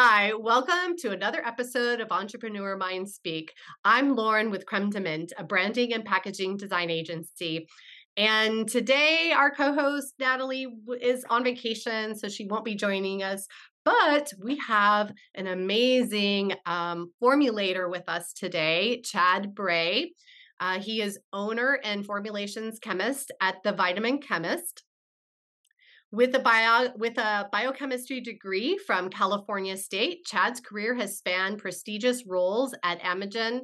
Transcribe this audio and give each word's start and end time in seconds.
Hi, 0.00 0.32
welcome 0.32 0.96
to 0.98 1.10
another 1.10 1.44
episode 1.44 2.00
of 2.00 2.12
Entrepreneur 2.12 2.76
Mind 2.76 3.10
Speak. 3.10 3.52
I'm 3.84 4.14
Lauren 4.14 4.48
with 4.48 4.64
Creme 4.64 4.90
de 4.90 5.00
Mint, 5.00 5.32
a 5.36 5.42
branding 5.42 5.92
and 5.92 6.04
packaging 6.04 6.56
design 6.56 6.88
agency. 6.88 7.66
And 8.16 8.68
today, 8.68 9.32
our 9.34 9.50
co 9.50 9.74
host 9.74 10.14
Natalie 10.20 10.68
is 11.00 11.24
on 11.28 11.42
vacation, 11.42 12.14
so 12.14 12.28
she 12.28 12.46
won't 12.46 12.64
be 12.64 12.76
joining 12.76 13.24
us. 13.24 13.48
But 13.84 14.32
we 14.40 14.56
have 14.58 15.12
an 15.34 15.48
amazing 15.48 16.52
um, 16.64 17.10
formulator 17.20 17.90
with 17.90 18.08
us 18.08 18.32
today, 18.32 19.00
Chad 19.04 19.52
Brey. 19.52 20.12
Uh, 20.60 20.78
he 20.78 21.02
is 21.02 21.18
owner 21.32 21.80
and 21.82 22.06
formulations 22.06 22.78
chemist 22.78 23.32
at 23.40 23.64
the 23.64 23.72
Vitamin 23.72 24.18
Chemist. 24.20 24.84
With 26.10 26.34
a 26.34 26.38
bio 26.38 26.90
with 26.96 27.18
a 27.18 27.50
biochemistry 27.52 28.20
degree 28.20 28.78
from 28.78 29.10
California 29.10 29.76
State, 29.76 30.24
Chad's 30.24 30.58
career 30.58 30.94
has 30.94 31.18
spanned 31.18 31.58
prestigious 31.58 32.24
roles 32.26 32.74
at 32.82 33.02
Amgen, 33.02 33.60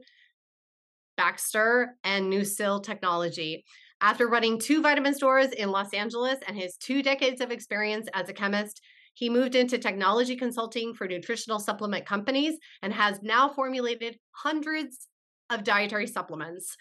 Baxter, 1.16 1.96
and 2.04 2.30
NuSil 2.30 2.82
Technology. 2.82 3.64
After 4.02 4.28
running 4.28 4.58
two 4.58 4.82
vitamin 4.82 5.14
stores 5.14 5.52
in 5.52 5.70
Los 5.70 5.94
Angeles 5.94 6.38
and 6.46 6.54
his 6.54 6.76
two 6.76 7.02
decades 7.02 7.40
of 7.40 7.50
experience 7.50 8.08
as 8.12 8.28
a 8.28 8.34
chemist, 8.34 8.82
he 9.14 9.30
moved 9.30 9.54
into 9.54 9.78
technology 9.78 10.36
consulting 10.36 10.92
for 10.92 11.08
nutritional 11.08 11.60
supplement 11.60 12.04
companies 12.04 12.58
and 12.82 12.92
has 12.92 13.22
now 13.22 13.48
formulated 13.48 14.18
hundreds 14.32 15.08
of 15.48 15.64
dietary 15.64 16.08
supplements. 16.08 16.76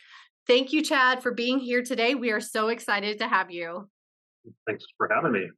Thank 0.45 0.73
you, 0.73 0.81
Chad, 0.81 1.23
for 1.23 1.31
being 1.31 1.59
here 1.59 1.83
today. 1.83 2.15
We 2.15 2.31
are 2.31 2.41
so 2.41 2.67
excited 2.67 3.19
to 3.19 3.29
have 3.29 3.49
you. 3.49 3.87
Thanks 4.67 4.85
for 4.97 5.09
having 5.13 5.31
me. 5.31 5.49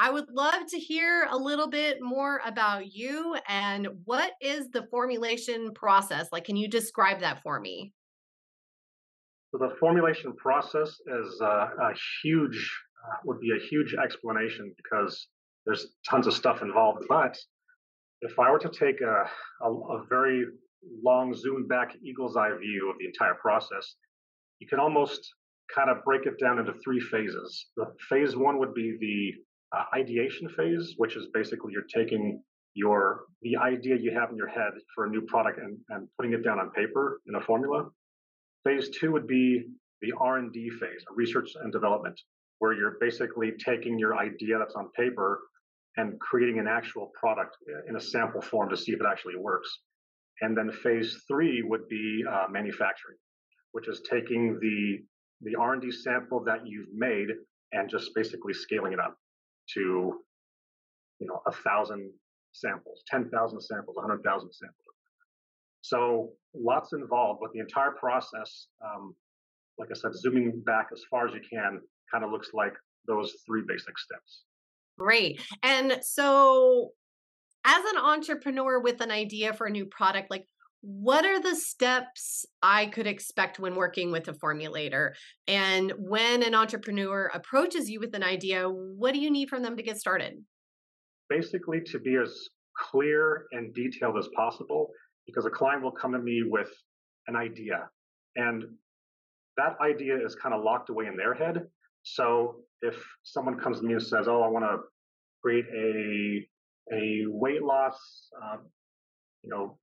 I 0.00 0.10
would 0.10 0.30
love 0.30 0.66
to 0.68 0.78
hear 0.78 1.26
a 1.28 1.36
little 1.36 1.68
bit 1.68 1.98
more 2.00 2.40
about 2.46 2.92
you 2.94 3.36
and 3.48 3.88
what 4.04 4.32
is 4.40 4.70
the 4.70 4.86
formulation 4.92 5.72
process? 5.74 6.28
Like, 6.30 6.44
can 6.44 6.56
you 6.56 6.68
describe 6.68 7.20
that 7.20 7.42
for 7.42 7.58
me? 7.58 7.92
So 9.50 9.58
the 9.58 9.74
formulation 9.80 10.36
process 10.36 10.88
is 10.88 11.40
uh, 11.40 11.68
a 11.80 11.94
huge, 12.22 12.70
uh, 13.04 13.16
would 13.24 13.40
be 13.40 13.50
a 13.50 13.68
huge 13.68 13.94
explanation 13.94 14.72
because 14.76 15.26
there's 15.66 15.88
tons 16.08 16.28
of 16.28 16.34
stuff 16.34 16.62
involved. 16.62 17.04
But 17.08 17.36
if 18.20 18.38
I 18.38 18.52
were 18.52 18.58
to 18.60 18.68
take 18.68 19.00
a, 19.00 19.24
a, 19.64 19.68
a 19.68 20.04
very 20.08 20.44
long 21.02 21.34
zoom 21.34 21.66
back 21.66 21.96
eagle's 22.04 22.36
eye 22.36 22.50
view 22.60 22.88
of 22.88 22.98
the 22.98 23.06
entire 23.06 23.34
process, 23.34 23.96
you 24.60 24.68
can 24.68 24.78
almost 24.78 25.28
kind 25.74 25.90
of 25.90 26.04
break 26.04 26.26
it 26.26 26.38
down 26.40 26.58
into 26.58 26.72
three 26.84 27.00
phases. 27.00 27.66
The 27.76 27.86
phase 28.08 28.36
one 28.36 28.58
would 28.58 28.74
be 28.74 28.96
the 29.00 29.76
uh, 29.76 29.84
ideation 29.94 30.48
phase, 30.48 30.94
which 30.96 31.16
is 31.16 31.26
basically 31.34 31.72
you're 31.72 31.82
taking 31.94 32.42
your 32.74 33.24
the 33.42 33.56
idea 33.56 33.96
you 33.96 34.12
have 34.18 34.30
in 34.30 34.36
your 34.36 34.48
head 34.48 34.72
for 34.94 35.06
a 35.06 35.10
new 35.10 35.22
product 35.22 35.58
and, 35.58 35.78
and 35.90 36.08
putting 36.16 36.32
it 36.32 36.44
down 36.44 36.58
on 36.58 36.70
paper 36.70 37.20
in 37.26 37.34
a 37.34 37.40
formula. 37.40 37.88
Phase 38.64 38.90
two 38.98 39.12
would 39.12 39.26
be 39.26 39.64
the 40.00 40.12
R&D 40.20 40.70
phase, 40.80 41.04
research 41.14 41.50
and 41.62 41.72
development, 41.72 42.20
where 42.58 42.72
you're 42.72 42.96
basically 43.00 43.52
taking 43.64 43.98
your 43.98 44.16
idea 44.16 44.58
that's 44.58 44.74
on 44.74 44.90
paper 44.96 45.40
and 45.96 46.18
creating 46.20 46.58
an 46.58 46.68
actual 46.68 47.10
product 47.18 47.56
uh, 47.68 47.88
in 47.88 47.96
a 47.96 48.00
sample 48.00 48.40
form 48.40 48.70
to 48.70 48.76
see 48.76 48.92
if 48.92 49.00
it 49.00 49.06
actually 49.10 49.36
works. 49.36 49.68
And 50.40 50.56
then 50.56 50.70
phase 50.70 51.24
three 51.26 51.62
would 51.62 51.88
be 51.88 52.24
uh, 52.30 52.46
manufacturing, 52.50 53.16
which 53.72 53.88
is 53.88 54.02
taking 54.08 54.58
the 54.60 55.02
the 55.42 55.54
R&D 55.54 55.90
sample 55.92 56.42
that 56.44 56.66
you've 56.66 56.92
made 56.94 57.28
and 57.72 57.88
just 57.88 58.10
basically 58.14 58.54
scaling 58.54 58.92
it 58.92 59.00
up 59.00 59.16
to 59.74 60.20
you 61.20 61.26
know 61.26 61.40
a 61.46 61.52
thousand 61.52 62.10
samples, 62.52 63.02
ten 63.06 63.28
thousand 63.30 63.60
samples, 63.60 63.96
a 63.98 64.00
hundred 64.00 64.22
thousand 64.22 64.52
samples. 64.52 64.84
So 65.82 66.30
lots 66.54 66.92
involved, 66.92 67.40
but 67.40 67.52
the 67.52 67.60
entire 67.60 67.92
process, 67.92 68.66
um, 68.84 69.14
like 69.78 69.88
I 69.90 69.94
said, 69.94 70.14
zooming 70.14 70.62
back 70.66 70.88
as 70.92 71.02
far 71.10 71.26
as 71.26 71.34
you 71.34 71.40
can, 71.40 71.80
kind 72.10 72.24
of 72.24 72.30
looks 72.30 72.50
like 72.52 72.74
those 73.06 73.34
three 73.46 73.62
basic 73.66 73.98
steps. 73.98 74.42
Great. 74.98 75.40
And 75.62 75.98
so 76.02 76.90
as 77.64 77.84
an 77.84 77.98
entrepreneur 77.98 78.80
with 78.80 79.00
an 79.00 79.10
idea 79.10 79.52
for 79.52 79.66
a 79.66 79.70
new 79.70 79.86
product, 79.86 80.30
like 80.30 80.46
what 80.80 81.24
are 81.24 81.40
the 81.40 81.56
steps 81.56 82.46
I 82.62 82.86
could 82.86 83.06
expect 83.06 83.58
when 83.58 83.74
working 83.74 84.12
with 84.12 84.28
a 84.28 84.32
formulator? 84.32 85.12
And 85.46 85.92
when 85.98 86.42
an 86.42 86.54
entrepreneur 86.54 87.30
approaches 87.34 87.90
you 87.90 88.00
with 88.00 88.14
an 88.14 88.22
idea, 88.22 88.68
what 88.68 89.12
do 89.12 89.20
you 89.20 89.30
need 89.30 89.48
from 89.48 89.62
them 89.62 89.76
to 89.76 89.82
get 89.82 89.98
started? 89.98 90.34
Basically, 91.28 91.80
to 91.86 91.98
be 91.98 92.16
as 92.16 92.32
clear 92.90 93.46
and 93.52 93.74
detailed 93.74 94.16
as 94.18 94.28
possible, 94.36 94.88
because 95.26 95.44
a 95.44 95.50
client 95.50 95.82
will 95.82 95.92
come 95.92 96.12
to 96.12 96.18
me 96.18 96.42
with 96.46 96.70
an 97.26 97.36
idea, 97.36 97.88
and 98.36 98.64
that 99.56 99.76
idea 99.82 100.14
is 100.24 100.36
kind 100.36 100.54
of 100.54 100.62
locked 100.62 100.88
away 100.88 101.06
in 101.06 101.16
their 101.16 101.34
head. 101.34 101.66
So 102.04 102.60
if 102.80 102.94
someone 103.24 103.58
comes 103.58 103.80
to 103.80 103.86
me 103.86 103.94
and 103.94 104.02
says, 104.02 104.28
"Oh, 104.28 104.42
I 104.42 104.48
want 104.48 104.64
to 104.64 104.78
create 105.42 105.66
a 105.66 106.48
a 106.94 107.24
weight 107.26 107.62
loss, 107.62 107.98
um, 108.42 108.70
you 109.42 109.50
know, 109.50 109.78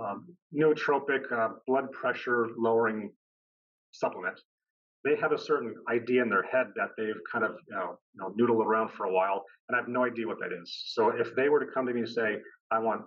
um, 0.00 0.26
nootropic 0.54 1.30
uh, 1.32 1.48
blood 1.66 1.90
pressure 1.92 2.48
lowering 2.56 3.10
supplement. 3.92 4.40
They 5.04 5.16
have 5.16 5.32
a 5.32 5.38
certain 5.38 5.74
idea 5.90 6.22
in 6.22 6.28
their 6.28 6.42
head 6.42 6.66
that 6.76 6.90
they've 6.96 7.20
kind 7.30 7.44
of 7.44 7.52
you 7.68 7.76
know, 7.76 7.98
you 8.14 8.20
know 8.20 8.34
noodled 8.38 8.64
around 8.64 8.90
for 8.90 9.06
a 9.06 9.12
while, 9.12 9.44
and 9.68 9.76
I 9.76 9.80
have 9.80 9.88
no 9.88 10.04
idea 10.04 10.26
what 10.26 10.38
that 10.40 10.52
is. 10.52 10.84
So 10.88 11.10
if 11.10 11.34
they 11.36 11.48
were 11.48 11.60
to 11.60 11.70
come 11.72 11.86
to 11.86 11.92
me 11.92 12.00
and 12.00 12.08
say, 12.08 12.38
"I 12.70 12.78
want, 12.78 13.02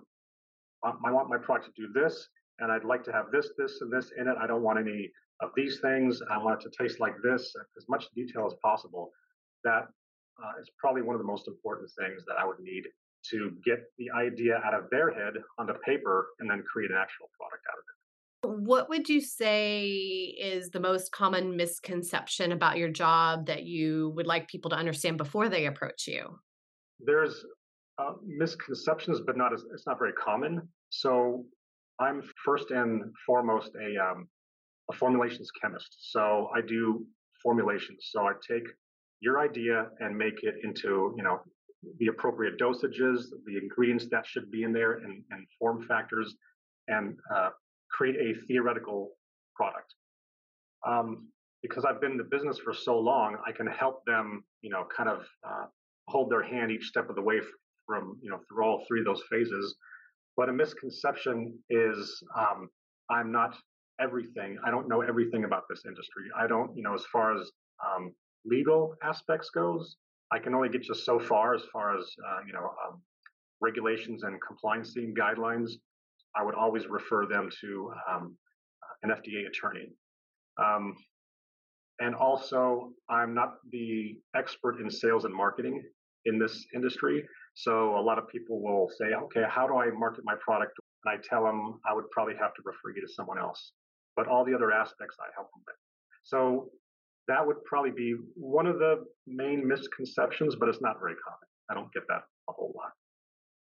I 0.84 1.10
want 1.10 1.28
my 1.28 1.38
product 1.38 1.70
to 1.74 1.86
do 1.86 1.92
this, 1.92 2.28
and 2.58 2.72
I'd 2.72 2.84
like 2.84 3.04
to 3.04 3.12
have 3.12 3.26
this, 3.30 3.50
this, 3.58 3.80
and 3.82 3.92
this 3.92 4.10
in 4.18 4.26
it. 4.26 4.36
I 4.40 4.46
don't 4.46 4.62
want 4.62 4.78
any 4.78 5.10
of 5.40 5.50
these 5.54 5.80
things. 5.80 6.20
I 6.30 6.38
want 6.38 6.60
it 6.60 6.70
to 6.70 6.82
taste 6.82 6.98
like 6.98 7.14
this, 7.22 7.54
as 7.76 7.84
much 7.88 8.06
detail 8.14 8.46
as 8.46 8.54
possible." 8.62 9.10
That 9.64 9.86
uh, 10.42 10.60
is 10.60 10.70
probably 10.78 11.02
one 11.02 11.14
of 11.14 11.20
the 11.20 11.26
most 11.26 11.46
important 11.46 11.90
things 12.00 12.24
that 12.26 12.36
I 12.38 12.46
would 12.46 12.58
need 12.58 12.84
to 13.30 13.50
get 13.64 13.78
the 13.98 14.10
idea 14.10 14.56
out 14.64 14.74
of 14.74 14.90
their 14.90 15.12
head 15.12 15.34
onto 15.58 15.74
paper 15.84 16.28
and 16.40 16.50
then 16.50 16.62
create 16.70 16.90
an 16.90 16.96
actual 16.96 17.28
product 17.38 17.64
out 17.70 17.78
of 17.78 17.84
it. 17.84 18.68
What 18.68 18.88
would 18.88 19.08
you 19.08 19.20
say 19.20 19.86
is 19.86 20.70
the 20.70 20.80
most 20.80 21.12
common 21.12 21.56
misconception 21.56 22.50
about 22.52 22.76
your 22.76 22.88
job 22.88 23.46
that 23.46 23.64
you 23.64 24.12
would 24.16 24.26
like 24.26 24.48
people 24.48 24.70
to 24.70 24.76
understand 24.76 25.16
before 25.16 25.48
they 25.48 25.66
approach 25.66 26.08
you? 26.08 26.38
There's 26.98 27.44
uh, 27.98 28.14
misconceptions, 28.26 29.20
but 29.24 29.36
not 29.36 29.52
as 29.52 29.64
it's 29.72 29.86
not 29.86 29.98
very 29.98 30.12
common. 30.14 30.68
So 30.90 31.44
I'm 32.00 32.22
first 32.44 32.70
and 32.70 33.02
foremost 33.26 33.70
a 33.76 34.02
um, 34.02 34.28
a 34.90 34.94
formulations 34.94 35.50
chemist. 35.60 36.10
So 36.10 36.48
I 36.54 36.60
do 36.60 37.06
formulations. 37.42 38.08
So 38.10 38.22
I 38.22 38.32
take 38.46 38.64
your 39.20 39.38
idea 39.40 39.86
and 40.00 40.16
make 40.16 40.42
it 40.42 40.56
into 40.64 41.14
you 41.16 41.22
know 41.22 41.40
the 41.98 42.06
appropriate 42.06 42.58
dosages, 42.58 43.24
the 43.46 43.58
ingredients 43.60 44.06
that 44.10 44.26
should 44.26 44.50
be 44.50 44.62
in 44.62 44.72
there, 44.72 44.94
and, 44.94 45.22
and 45.30 45.46
form 45.58 45.84
factors, 45.86 46.34
and 46.88 47.16
uh, 47.34 47.50
create 47.90 48.16
a 48.16 48.40
theoretical 48.46 49.10
product. 49.54 49.94
Um, 50.86 51.28
because 51.62 51.84
I've 51.84 52.00
been 52.00 52.12
in 52.12 52.18
the 52.18 52.24
business 52.24 52.58
for 52.58 52.74
so 52.74 52.98
long, 52.98 53.36
I 53.46 53.52
can 53.52 53.66
help 53.66 54.04
them, 54.04 54.44
you 54.62 54.70
know, 54.70 54.84
kind 54.94 55.08
of 55.08 55.20
uh, 55.46 55.66
hold 56.08 56.30
their 56.30 56.42
hand 56.42 56.72
each 56.72 56.86
step 56.86 57.08
of 57.08 57.14
the 57.14 57.22
way 57.22 57.40
from, 57.86 58.18
you 58.20 58.30
know, 58.30 58.40
through 58.48 58.64
all 58.64 58.84
three 58.88 59.00
of 59.00 59.06
those 59.06 59.22
phases. 59.30 59.76
But 60.36 60.48
a 60.48 60.52
misconception 60.52 61.56
is 61.70 62.20
um, 62.36 62.68
I'm 63.10 63.30
not 63.30 63.54
everything. 64.00 64.58
I 64.64 64.70
don't 64.70 64.88
know 64.88 65.02
everything 65.02 65.44
about 65.44 65.64
this 65.68 65.82
industry. 65.86 66.24
I 66.36 66.46
don't, 66.46 66.76
you 66.76 66.82
know, 66.82 66.94
as 66.94 67.04
far 67.12 67.36
as 67.38 67.50
um, 67.84 68.12
legal 68.44 68.94
aspects 69.04 69.50
goes, 69.50 69.96
I 70.32 70.38
can 70.38 70.54
only 70.54 70.68
get 70.68 70.88
you 70.88 70.94
so 70.94 71.20
far 71.20 71.54
as 71.54 71.62
far 71.72 71.96
as 71.96 72.04
uh, 72.28 72.40
you 72.46 72.52
know 72.52 72.70
um, 72.86 73.00
regulations 73.60 74.22
and 74.22 74.38
compliance 74.46 74.94
guidelines. 74.96 75.70
I 76.34 76.42
would 76.42 76.54
always 76.54 76.86
refer 76.86 77.26
them 77.26 77.50
to 77.60 77.92
um, 78.10 78.36
an 79.02 79.10
FDA 79.10 79.46
attorney. 79.46 79.88
Um, 80.58 80.96
and 82.00 82.14
also, 82.14 82.90
I'm 83.10 83.34
not 83.34 83.56
the 83.70 84.18
expert 84.34 84.80
in 84.80 84.90
sales 84.90 85.24
and 85.24 85.34
marketing 85.34 85.82
in 86.24 86.38
this 86.38 86.66
industry. 86.74 87.24
So 87.54 87.98
a 87.98 88.00
lot 88.00 88.18
of 88.18 88.26
people 88.28 88.62
will 88.62 88.90
say, 88.98 89.14
okay, 89.14 89.44
how 89.48 89.66
do 89.66 89.76
I 89.76 89.90
market 89.90 90.24
my 90.24 90.34
product? 90.40 90.72
And 91.04 91.14
I 91.14 91.22
tell 91.28 91.44
them 91.44 91.78
I 91.88 91.94
would 91.94 92.10
probably 92.10 92.34
have 92.40 92.54
to 92.54 92.62
refer 92.64 92.96
you 92.96 93.06
to 93.06 93.12
someone 93.12 93.38
else. 93.38 93.72
But 94.16 94.26
all 94.26 94.44
the 94.44 94.54
other 94.54 94.72
aspects 94.72 95.16
I 95.20 95.28
help 95.36 95.48
them 95.52 95.62
with. 95.66 95.76
So 96.24 96.70
that 97.28 97.46
would 97.46 97.62
probably 97.64 97.90
be 97.90 98.14
one 98.34 98.66
of 98.66 98.78
the 98.78 99.04
main 99.26 99.66
misconceptions, 99.66 100.56
but 100.58 100.68
it's 100.68 100.80
not 100.80 100.98
very 101.00 101.14
common. 101.24 101.48
I 101.70 101.74
don't 101.74 101.92
get 101.92 102.02
that 102.08 102.22
a 102.48 102.52
whole 102.52 102.72
lot. 102.76 102.92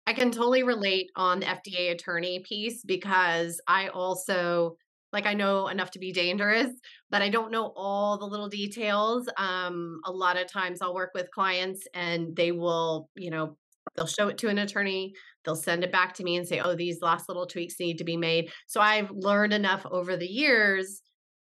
I 0.07 0.13
can 0.13 0.31
totally 0.31 0.63
relate 0.63 1.11
on 1.17 1.41
the 1.41 1.47
FDA 1.47 1.93
attorney 1.93 2.43
piece 2.49 2.83
because 2.85 3.61
I 3.67 3.89
also 3.89 4.77
like 5.13 5.27
I 5.27 5.35
know 5.35 5.67
enough 5.67 5.91
to 5.93 5.99
be 5.99 6.13
dangerous, 6.13 6.71
but 7.11 7.21
I 7.21 7.29
don't 7.29 7.51
know 7.51 7.73
all 7.75 8.17
the 8.17 8.27
little 8.27 8.49
details. 8.49 9.29
Um, 9.37 10.01
a 10.05 10.13
lot 10.13 10.37
of 10.37 10.47
times 10.47 10.81
I'll 10.81 10.95
work 10.95 11.11
with 11.15 11.31
clients 11.33 11.85
and 11.95 12.35
they 12.37 12.53
will, 12.53 13.09
you 13.17 13.31
know, 13.31 13.57
they'll 13.97 14.07
show 14.07 14.29
it 14.29 14.39
to 14.39 14.49
an 14.49 14.59
attorney 14.59 15.13
they'll 15.45 15.57
send 15.57 15.85
it 15.85 15.93
back 15.93 16.15
to 16.15 16.25
me 16.25 16.37
and 16.37 16.47
say 16.47 16.61
oh 16.61 16.75
these 16.75 17.01
last 17.03 17.29
little 17.29 17.47
tweaks 17.47 17.79
need 17.81 17.99
to 17.99 18.05
be 18.05 18.17
made 18.17 18.51
so 18.67 18.81
i've 18.81 19.11
learned 19.11 19.53
enough 19.53 19.85
over 19.91 20.17
the 20.17 20.27
years 20.27 21.03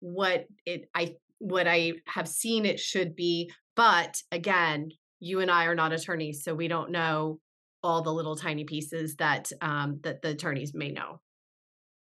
what 0.00 0.46
it 0.66 0.88
i 0.94 1.14
what 1.42 1.66
i 1.66 1.92
have 2.06 2.28
seen 2.28 2.64
it 2.64 2.78
should 2.78 3.14
be 3.16 3.50
but 3.76 4.16
again 4.30 4.90
you 5.20 5.40
and 5.40 5.50
i 5.50 5.64
are 5.64 5.74
not 5.74 5.92
attorneys 5.92 6.42
so 6.44 6.54
we 6.54 6.68
don't 6.68 6.90
know 6.90 7.38
all 7.82 8.02
the 8.02 8.12
little 8.12 8.36
tiny 8.36 8.64
pieces 8.64 9.16
that 9.16 9.50
um, 9.60 9.98
that 10.04 10.22
the 10.22 10.28
attorneys 10.28 10.72
may 10.74 10.90
know 10.90 11.20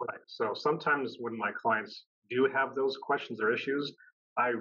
right 0.01 0.19
so 0.27 0.53
sometimes 0.55 1.17
when 1.19 1.37
my 1.37 1.51
clients 1.51 2.05
do 2.29 2.49
have 2.53 2.75
those 2.75 2.97
questions 2.97 3.39
or 3.41 3.51
issues 3.51 3.93
i 4.37 4.51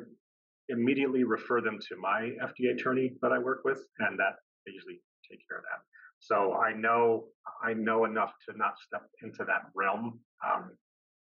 immediately 0.69 1.25
refer 1.25 1.61
them 1.61 1.79
to 1.81 1.97
my 1.97 2.31
fda 2.43 2.75
attorney 2.75 3.13
that 3.23 3.33
i 3.33 3.39
work 3.39 3.63
with 3.65 3.83
and 4.01 4.19
that 4.19 4.35
they 4.67 4.73
usually 4.73 5.01
take 5.31 5.41
care 5.49 5.59
of 5.59 5.65
that 5.65 5.83
so 6.21 6.55
I 6.55 6.73
know 6.73 7.27
I 7.63 7.75
know 7.75 8.05
enough 8.05 8.33
to 8.49 8.57
not 8.57 8.75
step 8.79 9.03
into 9.23 9.45
that 9.45 9.71
realm, 9.75 10.21
um, 10.45 10.71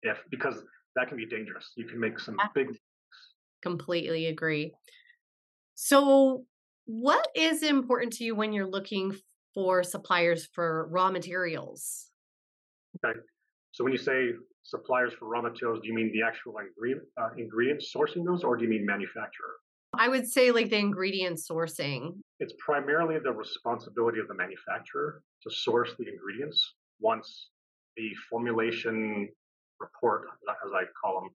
if 0.03 0.19
because 0.31 0.63
that 0.97 1.09
can 1.09 1.17
be 1.17 1.27
dangerous. 1.27 1.73
You 1.77 1.87
can 1.87 2.01
make 2.01 2.19
some 2.19 2.37
big. 2.55 2.69
Completely 3.63 4.27
agree. 4.27 4.73
So, 5.75 6.45
what 6.87 7.29
is 7.35 7.63
important 7.63 8.13
to 8.15 8.25
you 8.25 8.35
when 8.35 8.53
you're 8.53 8.67
looking 8.67 9.15
for 9.55 9.83
suppliers 9.83 10.49
for 10.53 10.89
raw 10.91 11.11
materials? 11.11 12.11
Okay, 13.05 13.19
so 13.73 13.85
when 13.85 13.93
you 13.93 13.99
say 13.99 14.31
suppliers 14.63 15.13
for 15.19 15.29
raw 15.29 15.43
materials, 15.43 15.81
do 15.83 15.89
you 15.89 15.95
mean 15.95 16.13
the 16.13 16.27
actual 16.27 16.55
ingredient, 16.59 17.07
uh, 17.21 17.31
ingredients 17.37 17.93
sourcing 17.95 18.25
those, 18.25 18.45
or 18.45 18.57
do 18.57 18.65
you 18.65 18.71
mean 18.71 18.85
manufacturer? 18.85 19.57
I 19.95 20.09
would 20.09 20.27
say 20.27 20.51
like 20.51 20.71
the 20.71 20.79
ingredient 20.79 21.39
sourcing. 21.39 22.21
It's 22.39 22.55
primarily 22.65 23.19
the 23.23 23.33
responsibility 23.33 24.21
of 24.21 24.29
the 24.29 24.35
manufacturer 24.35 25.23
to 25.43 25.51
source 25.51 25.95
the 25.99 26.09
ingredients 26.09 26.75
once 27.01 27.49
the 27.97 28.11
formulation 28.29 29.29
report, 29.81 30.29
as 30.49 30.73
I 30.73 30.85
call 31.01 31.21
them, 31.21 31.31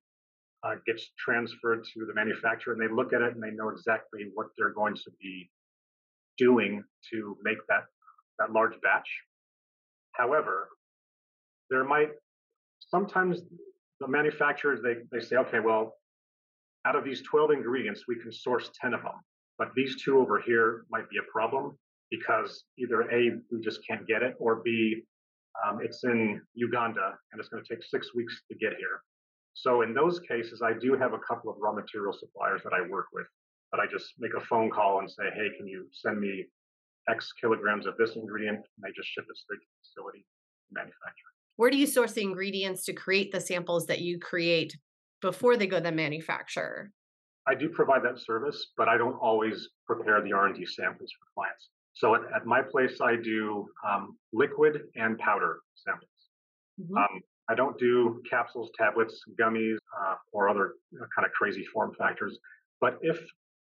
uh, 0.65 0.75
gets 0.85 1.11
transferred 1.17 1.83
to 1.93 2.05
the 2.05 2.13
manufacturer 2.13 2.73
and 2.73 2.81
they 2.81 2.93
look 2.93 3.13
at 3.13 3.21
it 3.21 3.33
and 3.33 3.43
they 3.43 3.51
know 3.51 3.69
exactly 3.69 4.29
what 4.33 4.47
they're 4.57 4.73
going 4.73 4.95
to 4.95 5.11
be 5.21 5.49
doing 6.37 6.83
to 7.11 7.37
make 7.43 7.57
that, 7.69 7.83
that 8.39 8.51
large 8.51 8.73
batch. 8.81 9.07
However, 10.13 10.69
there 11.69 11.83
might 11.83 12.09
sometimes 12.79 13.41
the 13.99 14.07
manufacturers 14.07 14.81
they, 14.81 14.95
they 15.11 15.23
say, 15.23 15.35
okay, 15.37 15.59
well, 15.59 15.93
out 16.85 16.95
of 16.95 17.03
these 17.03 17.21
12 17.23 17.51
ingredients, 17.51 18.03
we 18.07 18.15
can 18.15 18.31
source 18.31 18.69
10 18.81 18.93
of 18.93 19.01
them. 19.01 19.13
But 19.57 19.69
these 19.75 20.01
two 20.03 20.19
over 20.19 20.41
here 20.41 20.85
might 20.89 21.09
be 21.09 21.17
a 21.17 21.31
problem 21.31 21.77
because 22.11 22.65
either 22.77 23.01
A, 23.11 23.31
we 23.51 23.61
just 23.61 23.79
can't 23.87 24.05
get 24.07 24.21
it, 24.21 24.35
or 24.39 24.61
B, 24.63 25.03
um, 25.65 25.79
it's 25.81 26.03
in 26.03 26.41
Uganda 26.53 27.13
and 27.31 27.39
it's 27.39 27.49
going 27.49 27.63
to 27.63 27.73
take 27.73 27.83
six 27.83 28.13
weeks 28.13 28.41
to 28.51 28.57
get 28.57 28.73
here. 28.77 29.01
So 29.55 29.81
in 29.81 29.93
those 29.93 30.19
cases, 30.19 30.61
I 30.61 30.73
do 30.73 30.95
have 30.95 31.13
a 31.13 31.19
couple 31.19 31.49
of 31.49 31.57
raw 31.59 31.71
material 31.71 32.13
suppliers 32.13 32.61
that 32.63 32.73
I 32.73 32.87
work 32.87 33.07
with 33.13 33.25
that 33.71 33.79
I 33.79 33.85
just 33.91 34.13
make 34.19 34.31
a 34.37 34.45
phone 34.45 34.69
call 34.69 34.99
and 34.99 35.09
say, 35.09 35.23
hey, 35.33 35.47
can 35.57 35.65
you 35.65 35.87
send 35.91 36.19
me 36.19 36.45
X 37.09 37.31
kilograms 37.39 37.87
of 37.87 37.95
this 37.97 38.15
ingredient? 38.15 38.57
And 38.57 38.83
they 38.83 38.91
just 38.95 39.09
ship 39.09 39.25
it 39.29 39.37
straight 39.37 39.57
to 39.57 39.65
the 39.65 39.87
facility 39.87 40.25
manufacturer. 40.71 41.31
Where 41.55 41.71
do 41.71 41.77
you 41.77 41.87
source 41.87 42.11
the 42.11 42.21
ingredients 42.21 42.83
to 42.85 42.93
create 42.93 43.31
the 43.31 43.39
samples 43.39 43.85
that 43.87 44.01
you 44.01 44.19
create 44.19 44.77
before 45.21 45.55
they 45.55 45.67
go 45.67 45.77
to 45.77 45.83
the 45.83 45.91
manufacturer? 45.91 46.91
I 47.47 47.55
do 47.55 47.69
provide 47.69 48.03
that 48.03 48.19
service, 48.19 48.71
but 48.75 48.89
I 48.89 48.97
don't 48.97 49.15
always 49.15 49.69
prepare 49.87 50.21
the 50.21 50.33
R&D 50.33 50.65
samples 50.65 51.11
for 51.11 51.27
clients. 51.33 51.69
So 51.93 52.15
at, 52.15 52.21
at 52.35 52.45
my 52.45 52.61
place, 52.61 52.99
I 53.01 53.15
do 53.15 53.67
um, 53.87 54.17
liquid 54.33 54.81
and 54.95 55.17
powder 55.17 55.59
samples. 55.75 56.09
Mm-hmm. 56.81 56.97
Um, 56.97 57.21
I 57.49 57.55
don't 57.55 57.77
do 57.77 58.21
capsules, 58.29 58.71
tablets, 58.77 59.21
gummies, 59.39 59.77
uh, 59.99 60.15
or 60.31 60.49
other 60.49 60.73
kind 61.15 61.25
of 61.25 61.31
crazy 61.31 61.65
form 61.65 61.93
factors. 61.97 62.37
But 62.81 62.97
if 63.01 63.19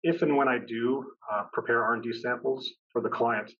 if 0.03 0.23
and 0.23 0.37
when 0.37 0.47
I 0.47 0.59
do 0.59 1.05
uh, 1.33 1.45
prepare 1.53 1.83
R&D 1.83 2.13
samples 2.13 2.71
for 2.93 3.01
the 3.03 3.09
client, 3.09 3.51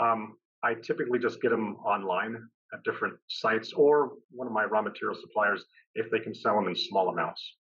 um, 0.00 0.36
I 0.64 0.74
typically 0.74 1.18
just 1.18 1.40
get 1.40 1.50
them 1.50 1.76
online 1.76 2.36
at 2.72 2.82
different 2.82 3.14
sites 3.28 3.72
or 3.72 4.12
one 4.30 4.46
of 4.46 4.52
my 4.52 4.64
raw 4.64 4.82
material 4.82 5.16
suppliers 5.20 5.64
if 5.94 6.10
they 6.10 6.18
can 6.18 6.34
sell 6.34 6.56
them 6.56 6.68
in 6.68 6.74
small 6.74 7.08
amounts. 7.08 7.56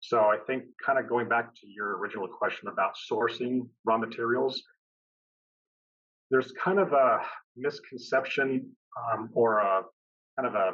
So 0.00 0.18
I 0.18 0.36
think 0.46 0.64
kind 0.84 0.98
of 0.98 1.08
going 1.08 1.28
back 1.28 1.54
to 1.54 1.66
your 1.66 1.98
original 1.98 2.28
question 2.28 2.68
about 2.68 2.92
sourcing 3.10 3.68
raw 3.84 3.96
materials, 3.96 4.62
there's 6.30 6.52
kind 6.52 6.78
of 6.78 6.92
a 6.92 7.20
misconception 7.56 8.70
um, 9.12 9.30
or 9.32 9.58
a 9.58 9.82
kind 10.38 10.48
of 10.48 10.54
a, 10.54 10.72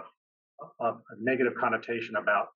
a, 0.80 0.84
a 0.84 0.94
negative 1.20 1.54
connotation 1.58 2.16
about 2.16 2.48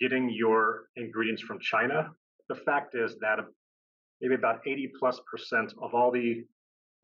getting 0.00 0.30
your 0.30 0.84
ingredients 0.96 1.42
from 1.42 1.58
China. 1.60 2.10
The 2.48 2.54
fact 2.54 2.94
is 2.94 3.16
that 3.20 3.38
maybe 4.20 4.34
about 4.34 4.60
80 4.66 4.92
plus 4.98 5.20
percent 5.30 5.74
of 5.80 5.94
all 5.94 6.10
the 6.10 6.44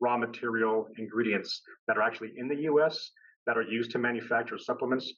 raw 0.01 0.17
material 0.17 0.87
ingredients 0.97 1.61
that 1.87 1.97
are 1.97 2.01
actually 2.01 2.31
in 2.37 2.47
the 2.47 2.61
US 2.71 3.11
that 3.45 3.57
are 3.57 3.63
used 3.63 3.91
to 3.91 3.99
manufacture 3.99 4.57
supplements 4.57 5.13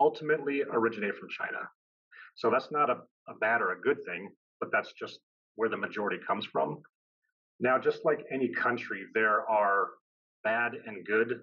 ultimately 0.00 0.62
originate 0.72 1.16
from 1.16 1.28
China. 1.28 1.60
So 2.34 2.50
that's 2.50 2.70
not 2.72 2.90
a, 2.90 2.96
a 3.28 3.34
bad 3.40 3.60
or 3.60 3.72
a 3.72 3.80
good 3.80 3.98
thing, 4.04 4.30
but 4.60 4.70
that's 4.72 4.92
just 4.92 5.20
where 5.56 5.68
the 5.68 5.76
majority 5.76 6.18
comes 6.26 6.46
from. 6.46 6.78
Now, 7.60 7.78
just 7.78 8.04
like 8.04 8.24
any 8.32 8.48
country, 8.48 9.04
there 9.14 9.48
are 9.48 9.90
bad 10.42 10.72
and 10.86 11.06
good 11.06 11.40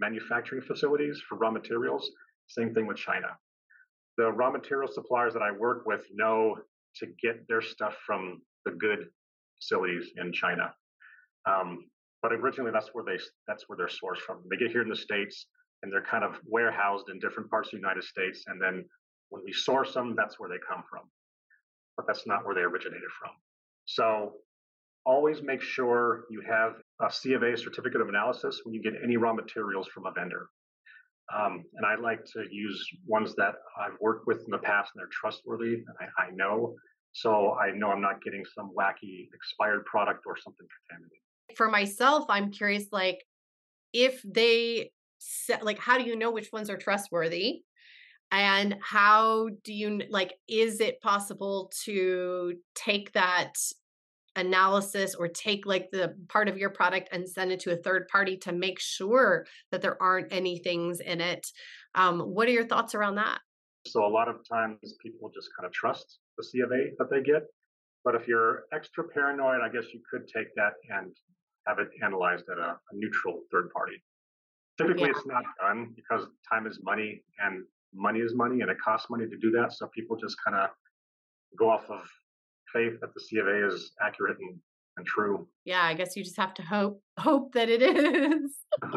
manufacturing 0.00 0.62
facilities 0.62 1.22
for 1.28 1.36
raw 1.36 1.50
materials. 1.50 2.10
Same 2.48 2.74
thing 2.74 2.86
with 2.86 2.96
China. 2.96 3.28
The 4.16 4.32
raw 4.32 4.50
material 4.50 4.90
suppliers 4.92 5.32
that 5.34 5.42
I 5.42 5.52
work 5.52 5.86
with 5.86 6.04
know 6.12 6.56
to 6.96 7.06
get 7.22 7.46
their 7.48 7.62
stuff 7.62 7.94
from 8.04 8.42
the 8.64 8.72
good 8.72 9.06
facilities 9.60 10.10
in 10.16 10.32
China. 10.32 10.74
Um, 11.46 11.84
but 12.22 12.32
originally, 12.32 12.72
that's 12.72 12.90
where 12.92 13.04
they 13.04 13.18
that's 13.46 13.68
where 13.68 13.76
they're 13.76 13.86
sourced 13.86 14.20
from. 14.20 14.42
They 14.50 14.56
get 14.56 14.70
here 14.70 14.82
in 14.82 14.88
the 14.88 14.96
states, 14.96 15.46
and 15.82 15.92
they're 15.92 16.02
kind 16.02 16.24
of 16.24 16.38
warehoused 16.46 17.08
in 17.08 17.18
different 17.18 17.50
parts 17.50 17.68
of 17.68 17.72
the 17.72 17.78
United 17.78 18.04
States. 18.04 18.44
And 18.46 18.60
then 18.60 18.84
when 19.30 19.42
we 19.44 19.52
source 19.52 19.94
them, 19.94 20.14
that's 20.16 20.38
where 20.38 20.48
they 20.48 20.58
come 20.68 20.82
from. 20.90 21.02
But 21.96 22.06
that's 22.06 22.26
not 22.26 22.44
where 22.44 22.54
they 22.54 22.60
originated 22.60 23.10
from. 23.18 23.32
So 23.86 24.34
always 25.06 25.42
make 25.42 25.62
sure 25.62 26.24
you 26.30 26.42
have 26.42 26.74
a 27.00 27.10
C 27.10 27.32
of 27.32 27.42
A 27.42 27.56
certificate 27.56 28.00
of 28.00 28.08
analysis 28.08 28.60
when 28.64 28.74
you 28.74 28.82
get 28.82 28.94
any 29.02 29.16
raw 29.16 29.32
materials 29.32 29.88
from 29.88 30.06
a 30.06 30.12
vendor. 30.12 30.48
Um, 31.34 31.64
and 31.74 31.86
I 31.86 31.94
like 31.94 32.24
to 32.32 32.44
use 32.50 32.84
ones 33.06 33.34
that 33.36 33.54
I've 33.80 33.96
worked 34.00 34.26
with 34.26 34.38
in 34.44 34.50
the 34.50 34.58
past 34.58 34.90
and 34.94 35.00
they're 35.00 35.08
trustworthy 35.12 35.74
and 35.74 35.96
I, 36.00 36.24
I 36.24 36.30
know. 36.32 36.74
So 37.12 37.54
I 37.54 37.70
know 37.72 37.90
I'm 37.90 38.00
not 38.00 38.22
getting 38.22 38.44
some 38.54 38.72
wacky 38.76 39.28
expired 39.34 39.84
product 39.84 40.24
or 40.26 40.36
something 40.36 40.66
contaminated. 40.88 41.18
For 41.56 41.68
myself, 41.68 42.26
I'm 42.28 42.50
curious 42.50 42.86
like 42.92 43.24
if 43.92 44.22
they 44.24 44.90
like 45.62 45.78
how 45.78 45.98
do 45.98 46.04
you 46.04 46.16
know 46.16 46.30
which 46.30 46.52
ones 46.52 46.70
are 46.70 46.76
trustworthy? 46.76 47.62
And 48.32 48.76
how 48.80 49.48
do 49.64 49.72
you 49.72 50.02
like 50.08 50.34
is 50.48 50.80
it 50.80 51.00
possible 51.00 51.72
to 51.84 52.54
take 52.74 53.12
that 53.12 53.54
analysis 54.36 55.14
or 55.14 55.28
take 55.28 55.66
like 55.66 55.90
the 55.90 56.14
part 56.28 56.48
of 56.48 56.56
your 56.56 56.70
product 56.70 57.08
and 57.12 57.28
send 57.28 57.52
it 57.52 57.60
to 57.60 57.72
a 57.72 57.76
third 57.76 58.06
party 58.08 58.36
to 58.36 58.52
make 58.52 58.78
sure 58.78 59.46
that 59.70 59.82
there 59.82 60.00
aren't 60.02 60.32
any 60.32 60.58
things 60.58 61.00
in 61.00 61.20
it. 61.20 61.46
Um, 61.94 62.20
what 62.20 62.48
are 62.48 62.52
your 62.52 62.66
thoughts 62.66 62.94
around 62.94 63.16
that? 63.16 63.40
So 63.86 64.04
a 64.04 64.08
lot 64.08 64.28
of 64.28 64.36
times 64.48 64.94
people 65.02 65.30
just 65.34 65.48
kind 65.56 65.66
of 65.66 65.72
trust 65.72 66.18
the 66.36 66.44
C 66.44 66.60
of 66.60 66.70
A 66.70 66.90
that 66.98 67.10
they 67.10 67.22
get. 67.22 67.42
But 68.04 68.14
if 68.14 68.28
you're 68.28 68.64
extra 68.72 69.04
paranoid, 69.04 69.60
I 69.62 69.68
guess 69.68 69.92
you 69.92 70.00
could 70.10 70.26
take 70.28 70.54
that 70.54 70.72
and 70.88 71.12
have 71.66 71.78
it 71.78 71.88
analyzed 72.02 72.44
at 72.50 72.58
a, 72.58 72.70
a 72.70 72.94
neutral 72.94 73.42
third 73.50 73.70
party. 73.70 74.02
Typically, 74.78 75.04
yeah. 75.04 75.10
it's 75.16 75.26
not 75.26 75.44
done 75.60 75.92
because 75.94 76.26
time 76.50 76.66
is 76.66 76.78
money 76.82 77.22
and 77.44 77.64
money 77.92 78.20
is 78.20 78.34
money 78.34 78.60
and 78.62 78.70
it 78.70 78.78
costs 78.82 79.10
money 79.10 79.26
to 79.26 79.36
do 79.36 79.50
that. 79.50 79.72
So 79.72 79.88
people 79.94 80.16
just 80.16 80.36
kind 80.42 80.56
of 80.56 80.70
go 81.58 81.68
off 81.68 81.90
of 81.90 82.08
faith 82.72 83.00
that 83.00 83.14
the 83.14 83.20
C 83.20 83.38
of 83.38 83.46
A 83.46 83.66
is 83.66 83.92
accurate 84.00 84.38
and, 84.40 84.58
and 84.96 85.06
true. 85.06 85.46
Yeah, 85.64 85.82
I 85.82 85.94
guess 85.94 86.16
you 86.16 86.24
just 86.24 86.36
have 86.36 86.54
to 86.54 86.62
hope 86.62 87.02
hope 87.18 87.52
that 87.54 87.68
it 87.68 87.82
is. 87.82 88.52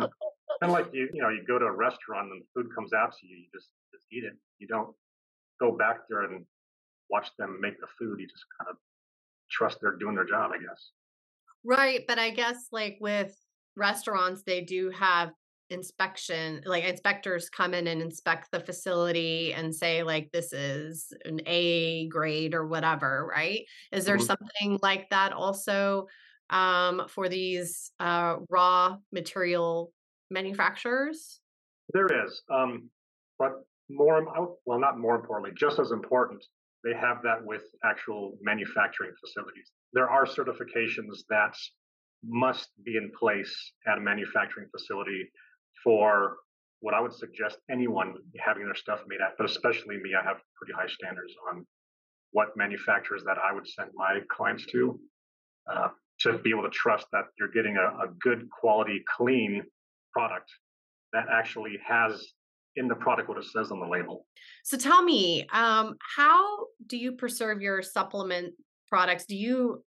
and 0.62 0.72
like 0.72 0.88
you, 0.94 1.10
you 1.14 1.22
know, 1.22 1.30
you 1.30 1.44
go 1.48 1.60
to 1.60 1.66
a 1.66 1.72
restaurant 1.72 2.32
and 2.32 2.42
the 2.42 2.46
food 2.54 2.74
comes 2.74 2.94
out 2.94 3.14
to 3.20 3.28
you, 3.28 3.38
you 3.38 3.46
just 3.54 3.70
just 3.94 4.06
eat 4.12 4.24
it. 4.24 4.34
You 4.60 4.68
don't 4.68 4.94
go 5.60 5.72
back 5.72 6.02
there 6.10 6.24
and 6.24 6.46
watch 7.10 7.30
them 7.38 7.60
make 7.62 7.80
the 7.80 7.88
food. 8.00 8.20
You 8.20 8.28
just 8.28 8.46
kind 8.60 8.70
of 8.70 8.78
trust 9.52 9.80
they're 9.82 9.98
doing 9.98 10.16
their 10.16 10.26
job, 10.26 10.52
I 10.54 10.58
guess. 10.58 10.92
Right, 11.64 12.02
but 12.08 12.20
I 12.20 12.32
guess 12.32 12.68
like 12.72 12.98
with 13.00 13.36
restaurants, 13.76 14.44
they 14.46 14.62
do 14.62 14.90
have 14.92 15.32
inspection 15.74 16.62
like 16.66 16.84
inspectors 16.84 17.50
come 17.50 17.74
in 17.74 17.88
and 17.88 18.02
inspect 18.02 18.50
the 18.52 18.60
facility 18.60 19.54
and 19.54 19.74
say 19.74 20.04
like 20.04 20.32
this 20.32 20.54
is 20.54 21.12
an 21.26 21.42
a 21.46 22.08
grade 22.08 22.54
or 22.54 22.68
whatever 22.68 23.28
right 23.30 23.66
is 23.92 24.06
there 24.06 24.18
mm-hmm. 24.18 24.26
something 24.26 24.80
like 24.82 25.10
that 25.10 25.34
also 25.34 26.08
um, 26.50 27.04
for 27.10 27.28
these 27.28 27.92
uh, 28.00 28.38
raw 28.50 28.98
material 29.12 29.92
manufacturers? 30.30 31.40
There 31.94 32.26
is, 32.26 32.42
um, 32.50 32.90
but 33.40 33.66
more 33.90 34.56
well, 34.66 34.80
not 34.80 34.98
more 34.98 35.16
importantly, 35.16 35.52
just 35.58 35.80
as 35.80 35.92
important, 35.92 36.44
they 36.84 36.94
have 36.94 37.22
that 37.24 37.44
with 37.44 37.64
actual 37.84 38.38
manufacturing 38.42 39.12
facilities. 39.20 39.72
There 39.94 40.10
are 40.10 40.26
certifications 40.26 41.24
that 41.30 41.56
must 42.26 42.70
be 42.86 42.96
in 42.96 43.12
place 43.20 43.54
at 43.88 43.98
a 43.98 44.02
manufacturing 44.02 44.68
facility 44.72 45.30
for 45.84 46.38
what 46.80 46.94
I 46.94 47.00
would 47.00 47.14
suggest 47.14 47.58
anyone 47.72 48.16
having 48.38 48.66
their 48.66 48.76
stuff 48.76 49.02
made 49.08 49.22
at, 49.22 49.38
but 49.38 49.50
especially 49.50 49.98
me, 49.98 50.12
I 50.20 50.24
have 50.24 50.38
pretty 50.58 50.74
high 50.74 50.88
standards 50.88 51.34
on 51.50 51.66
what 52.32 52.58
manufacturers 52.58 53.24
that 53.26 53.38
I 53.38 53.54
would 53.54 53.68
send 53.68 53.92
my 53.96 54.20
clients 54.30 54.66
to 54.68 55.00
uh, 55.72 55.88
to 56.20 56.38
be 56.40 56.50
able 56.50 56.64
to 56.64 56.70
trust 56.70 57.08
that 57.12 57.26
you're 57.40 57.52
getting 57.52 57.78
a, 57.78 58.04
a 58.04 58.08
good 58.22 58.48
quality, 58.50 59.04
clean 59.18 59.64
product 60.12 60.50
that 61.14 61.26
actually 61.32 61.78
has 61.86 62.26
in 62.76 62.88
the 62.88 62.96
product 62.96 63.30
what 63.30 63.38
it 63.38 63.46
says 63.46 63.72
on 63.72 63.80
the 63.80 63.86
label. 63.86 64.26
So 64.64 64.78
tell 64.78 65.04
me, 65.04 65.48
um, 65.54 65.96
how 66.16 66.66
do 66.88 66.98
you 66.98 67.14
preserve 67.14 67.62
your 67.62 67.82
supplement 67.82 68.54
products? 68.88 69.26
Do 69.26 69.36
you 69.36 69.84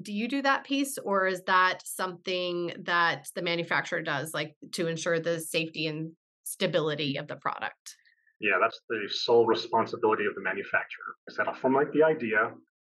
do 0.00 0.12
you 0.12 0.28
do 0.28 0.42
that 0.42 0.64
piece 0.64 0.96
or 0.98 1.26
is 1.26 1.42
that 1.42 1.80
something 1.84 2.72
that 2.84 3.28
the 3.34 3.42
manufacturer 3.42 4.00
does 4.00 4.32
like 4.32 4.56
to 4.72 4.86
ensure 4.86 5.20
the 5.20 5.38
safety 5.40 5.86
and 5.86 6.12
stability 6.44 7.16
of 7.16 7.28
the 7.28 7.36
product? 7.36 7.96
Yeah, 8.40 8.58
that's 8.60 8.80
the 8.88 9.08
sole 9.08 9.46
responsibility 9.46 10.24
of 10.26 10.34
the 10.34 10.40
manufacturer. 10.40 11.16
I 11.28 11.32
said 11.32 11.46
I'll 11.46 11.54
formulate 11.54 11.92
the 11.92 12.02
idea 12.02 12.44
uh-huh. 12.44 12.52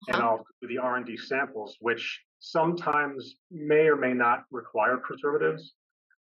and 0.07 0.17
I'll 0.17 0.45
do 0.61 0.67
the 0.67 0.77
R&D 0.77 1.17
samples, 1.17 1.77
which 1.79 2.21
sometimes 2.39 3.35
may 3.51 3.87
or 3.87 3.95
may 3.95 4.13
not 4.13 4.43
require 4.51 4.97
preservatives. 4.97 5.73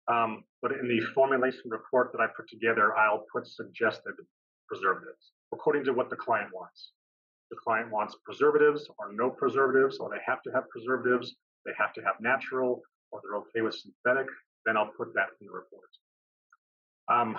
Um, 0.08 0.44
but 0.62 0.73
in 0.73 0.88
the 0.88 1.00
formulation 1.14 1.62
report 1.66 2.12
that 2.12 2.20
I 2.20 2.26
put 2.37 2.49
together, 2.49 2.96
I'll 2.96 3.25
put 3.32 3.46
suggested 3.46 4.14
preservatives 4.68 5.32
according 5.52 5.85
to 5.85 5.92
what 5.92 6.11
the 6.11 6.16
client 6.16 6.50
wants. 6.52 6.92
The 7.50 7.56
client 7.56 7.90
wants 7.92 8.16
preservatives 8.24 8.88
or 8.98 9.12
no 9.12 9.30
preservatives, 9.30 9.98
or 9.98 10.10
they 10.10 10.22
have 10.26 10.42
to 10.42 10.50
have 10.52 10.68
preservatives, 10.68 11.36
they 11.64 11.72
have 11.78 11.92
to 11.94 12.02
have 12.02 12.14
natural, 12.20 12.82
or 13.10 13.20
they're 13.22 13.36
okay 13.36 13.60
with 13.62 13.74
synthetic, 13.74 14.26
then 14.64 14.76
I'll 14.76 14.90
put 14.96 15.14
that 15.14 15.28
in 15.40 15.46
the 15.46 15.52
report. 15.52 15.88
Um, 17.08 17.36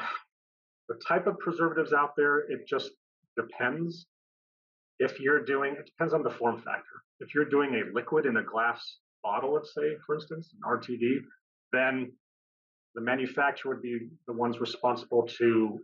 the 0.88 0.96
type 1.06 1.28
of 1.28 1.38
preservatives 1.40 1.92
out 1.92 2.12
there, 2.16 2.40
it 2.40 2.68
just 2.68 2.92
depends. 3.36 4.08
If 5.00 5.20
you're 5.20 5.44
doing, 5.44 5.76
it 5.78 5.86
depends 5.86 6.14
on 6.14 6.24
the 6.24 6.30
form 6.30 6.58
factor. 6.58 7.04
If 7.20 7.36
you're 7.36 7.46
doing 7.46 7.76
a 7.76 7.94
liquid 7.94 8.26
in 8.26 8.38
a 8.38 8.44
glass 8.44 8.98
bottle, 9.24 9.54
let's 9.54 9.74
say, 9.74 9.96
for 10.06 10.16
instance, 10.16 10.54
an 10.54 10.80
RTD, 10.80 11.18
then 11.74 12.12
the 12.96 13.02
manufacturer 13.02 13.74
would 13.74 13.82
be 13.82 14.10
the 14.26 14.34
ones 14.34 14.60
responsible 14.60 15.28
to 15.38 15.80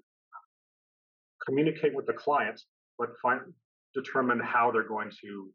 communicate 1.45 1.93
with 1.93 2.05
the 2.05 2.13
client, 2.13 2.61
but 2.97 3.09
find, 3.21 3.41
determine 3.93 4.39
how 4.39 4.71
they're 4.71 4.87
going 4.87 5.11
to 5.21 5.49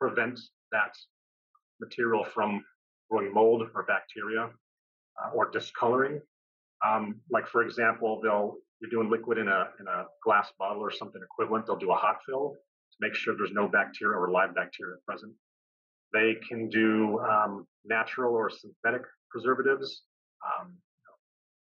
prevent 0.00 0.38
that 0.72 0.94
material 1.80 2.24
from 2.24 2.64
growing 3.10 3.32
mold 3.32 3.62
or 3.74 3.82
bacteria 3.84 4.50
uh, 5.20 5.30
or 5.34 5.50
discoloring. 5.50 6.20
Um, 6.86 7.20
like 7.30 7.46
for 7.46 7.62
example, 7.62 8.20
they'll 8.22 8.56
you're 8.80 8.90
doing 8.90 9.10
liquid 9.10 9.38
in 9.38 9.48
a 9.48 9.68
in 9.78 9.86
a 9.86 10.06
glass 10.24 10.50
bottle 10.58 10.82
or 10.82 10.90
something 10.90 11.22
equivalent. 11.22 11.66
They'll 11.66 11.76
do 11.76 11.92
a 11.92 11.96
hot 11.96 12.18
fill 12.26 12.50
to 12.50 12.96
make 13.00 13.14
sure 13.14 13.36
there's 13.36 13.52
no 13.52 13.68
bacteria 13.68 14.18
or 14.18 14.30
live 14.30 14.54
bacteria 14.54 14.96
present. 15.06 15.32
They 16.12 16.34
can 16.48 16.68
do 16.68 17.20
um, 17.20 17.66
natural 17.84 18.34
or 18.34 18.50
synthetic 18.50 19.02
preservatives. 19.30 20.02
Um, 20.44 20.70
you 20.70 21.04
know, 21.06 21.16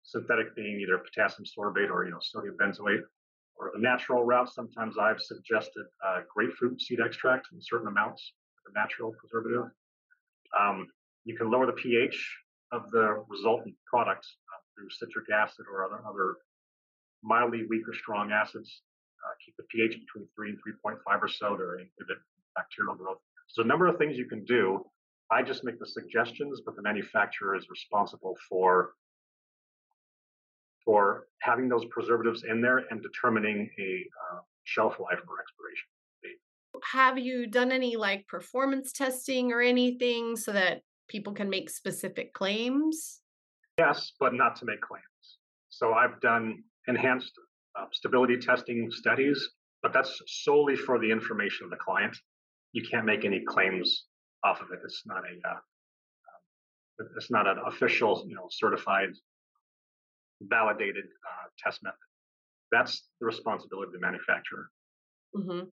synthetic 0.04 0.56
being 0.56 0.80
either 0.80 0.98
potassium 0.98 1.46
sorbate 1.46 1.92
or 1.92 2.06
you 2.06 2.12
know 2.12 2.20
sodium 2.22 2.56
benzoate, 2.60 3.04
or 3.60 3.72
the 3.74 3.80
natural 3.80 4.24
route. 4.24 4.52
Sometimes 4.52 4.98
I've 4.98 5.20
suggested 5.20 5.86
uh, 6.06 6.22
grapefruit 6.34 6.82
seed 6.82 7.00
extract 7.06 7.48
in 7.54 7.60
certain 7.62 7.88
amounts, 7.88 8.34
the 8.66 8.72
natural 8.80 9.14
preservative. 9.20 9.70
Um, 10.60 10.88
you 11.26 11.38
can 11.38 11.52
lower 11.52 11.66
the 11.66 11.74
pH 11.74 12.18
of 12.72 12.90
the 12.92 13.24
resultant 13.28 13.76
product 13.86 14.26
uh, 14.26 14.62
through 14.74 14.90
citric 14.90 15.30
acid 15.30 15.66
or 15.72 15.86
other, 15.86 16.02
other 16.08 16.38
mildly 17.22 17.66
weak 17.70 17.88
or 17.88 17.94
strong 17.94 18.32
acids. 18.32 18.82
Uh, 19.26 19.34
keep 19.46 19.56
the 19.58 19.64
pH 19.64 20.00
between 20.00 20.28
3 20.36 20.50
and 20.50 20.60
3.5 20.86 21.22
or 21.22 21.28
so 21.28 21.58
to 21.58 21.74
inhibit 21.74 22.18
bacterial 22.56 22.96
growth. 22.96 23.18
So 23.48 23.64
a 23.64 23.66
number 23.66 23.88
of 23.88 23.98
things 23.98 24.18
you 24.18 24.26
can 24.26 24.46
do. 24.46 24.86
I 25.32 25.44
just 25.44 25.64
make 25.64 25.78
the 25.80 25.86
suggestions, 25.86 26.62
but 26.66 26.76
the 26.76 26.82
manufacturer 26.82 27.56
is 27.56 27.70
responsible 27.70 28.36
for 28.48 28.94
for 30.86 31.28
having 31.42 31.70
those 31.70 31.86
preservatives 31.90 32.44
in 32.50 32.62
there 32.62 32.84
and 32.90 33.02
determining 33.02 33.70
a 33.80 34.04
uh, 34.36 34.40
shelf 34.64 35.00
life 35.00 35.20
or 35.28 35.40
expiration 35.42 35.88
date. 36.24 36.82
Have 36.92 37.18
you 37.18 37.48
done 37.48 37.72
any 37.72 37.96
like 37.96 38.28
performance 38.28 38.92
testing 38.92 39.52
or 39.52 39.62
anything 39.62 40.36
so 40.36 40.52
that 40.52 40.82
people 41.08 41.34
can 41.34 41.50
make 41.50 41.70
specific 41.70 42.34
claims? 42.34 43.22
Yes, 43.78 44.12
but 44.20 44.34
not 44.34 44.56
to 44.58 44.66
make 44.66 44.82
claims. 44.82 45.04
So 45.70 45.94
I've 45.94 46.20
done 46.22 46.64
enhanced 46.88 47.32
uh, 47.80 47.86
stability 47.92 48.38
testing 48.38 48.90
studies, 48.92 49.50
but 49.82 49.94
that's 49.94 50.22
solely 50.28 50.76
for 50.76 51.00
the 51.00 51.10
information 51.10 51.66
of 51.66 51.70
the 51.70 51.78
client. 51.78 52.16
You 52.74 52.84
can't 52.90 53.06
make 53.06 53.26
any 53.26 53.42
claims 53.48 54.06
off 54.44 54.62
of 54.62 54.68
it. 54.72 54.80
It's 54.84 55.04
not 55.06 55.24
a 55.24 55.50
uh, 55.50 55.54
uh, 55.54 57.06
it's 57.16 57.32
not 57.32 57.48
an 57.48 57.58
official, 57.66 58.26
you 58.28 58.36
know, 58.36 58.48
certified, 58.50 59.10
validated 60.42 61.06
uh, 61.06 61.48
test 61.64 61.80
method. 61.84 61.98
That's 62.72 63.08
the 63.20 63.26
responsibility 63.26 63.88
of 63.88 63.94
the 63.94 64.00
manufacturer. 64.00 64.70
Mm-hmm. 65.36 65.68